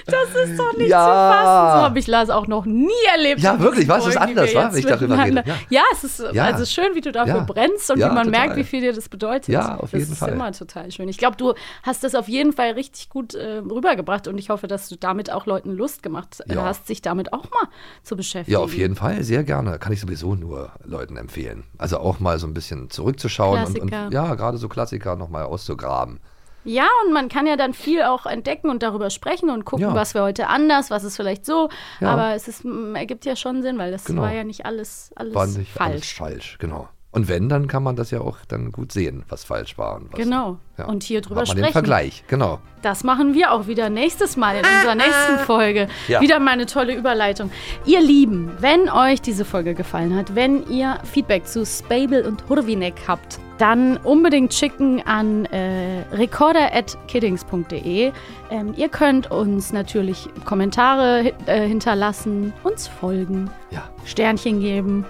[0.05, 0.99] Das ist doch nicht Ja.
[1.05, 1.78] zu fassen.
[1.80, 3.41] So habe ich Lars auch noch nie erlebt.
[3.41, 5.43] Ja, wirklich, was ist anders, wir wa, wenn ich darüber rede?
[5.69, 6.45] Ja, es ist Ja.
[6.45, 7.43] also schön, wie du dafür Ja.
[7.43, 8.41] brennst und Ja, wie man total.
[8.41, 9.49] merkt, wie viel dir das bedeutet.
[9.49, 10.30] Ja, auf das jeden ist Fall.
[10.34, 11.09] immer total schön.
[11.09, 11.53] Ich glaube, du
[11.84, 15.32] hast das auf jeden Fall richtig gut äh, rübergebracht und ich hoffe, dass du damit
[15.32, 16.63] auch Leuten Lust gemacht Ja.
[16.63, 17.68] hast, sich damit auch mal
[18.03, 18.53] zu beschäftigen.
[18.53, 19.80] Ja, auf jeden Fall, sehr gerne.
[19.80, 21.63] Kann ich sowieso nur Leuten empfehlen.
[21.78, 26.20] Also auch mal so ein bisschen zurückzuschauen und, und ja, gerade so Klassiker nochmal auszugraben.
[26.63, 29.95] Ja, und man kann ja dann viel auch entdecken und darüber sprechen und gucken, Ja.
[29.95, 31.70] was wir heute anders, was ist vielleicht so.
[32.01, 32.09] Ja.
[32.09, 34.24] Aber es ist, ergibt ja schon Sinn, weil das Genau.
[34.24, 35.91] war ja nicht alles, alles War nicht falsch.
[35.91, 36.89] alles falsch, genau.
[37.10, 39.95] Und wenn, dann kann man das ja auch dann gut sehen, was falsch war.
[39.95, 40.60] Und was, Genau.
[40.88, 41.74] Und hier drüber hat man den sprechen.
[41.74, 42.60] Vergleich, genau.
[42.84, 45.88] Das machen wir auch wieder nächstes Mal in unserer nächsten Folge.
[46.08, 46.22] Ja.
[46.22, 47.49] Wieder mal eine tolle Überleitung.
[47.86, 52.93] Ihr Lieben, wenn euch diese Folge gefallen hat, wenn ihr Feedback zu Spable und Hurwinek
[53.08, 58.12] habt, dann unbedingt schicken an äh, recorder.kiddings.de.
[58.51, 63.89] Ähm, ihr könnt uns natürlich Kommentare hi- äh, hinterlassen, uns folgen, Ja.
[64.05, 65.05] Sternchen geben,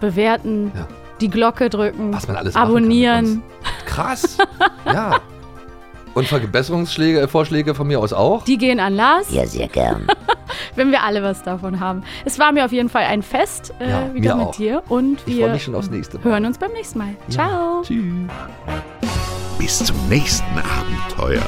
[0.00, 0.86] bewerten, Ja.
[1.20, 3.42] Die Glocke drücken, Was man alles abonnieren.
[3.86, 4.38] Krass.
[4.86, 5.20] ja.
[6.14, 8.44] Und Verbesserungsschläge, äh, Vorschläge von mir aus auch.
[8.44, 9.30] Die gehen an Lars.
[9.30, 10.08] Ja, sehr gern.
[10.74, 12.02] wenn wir alle was davon haben.
[12.24, 14.56] Es war mir auf jeden Fall ein Fest äh, Ja, wieder mir mit auch.
[14.56, 16.24] dir und Ich wir freue mich schon aufs nächste Mal.
[16.24, 17.16] hören uns beim nächsten Mal.
[17.28, 17.82] Ciao.
[17.82, 18.02] Tschüss.
[19.58, 21.42] Bis zum nächsten Abenteuer.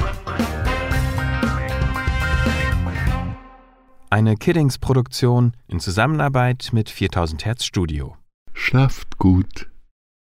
[4.10, 8.14] Eine Kiddings-Produktion in Zusammenarbeit mit 4000 Hertz Studio.
[8.52, 9.66] Schlaft gut.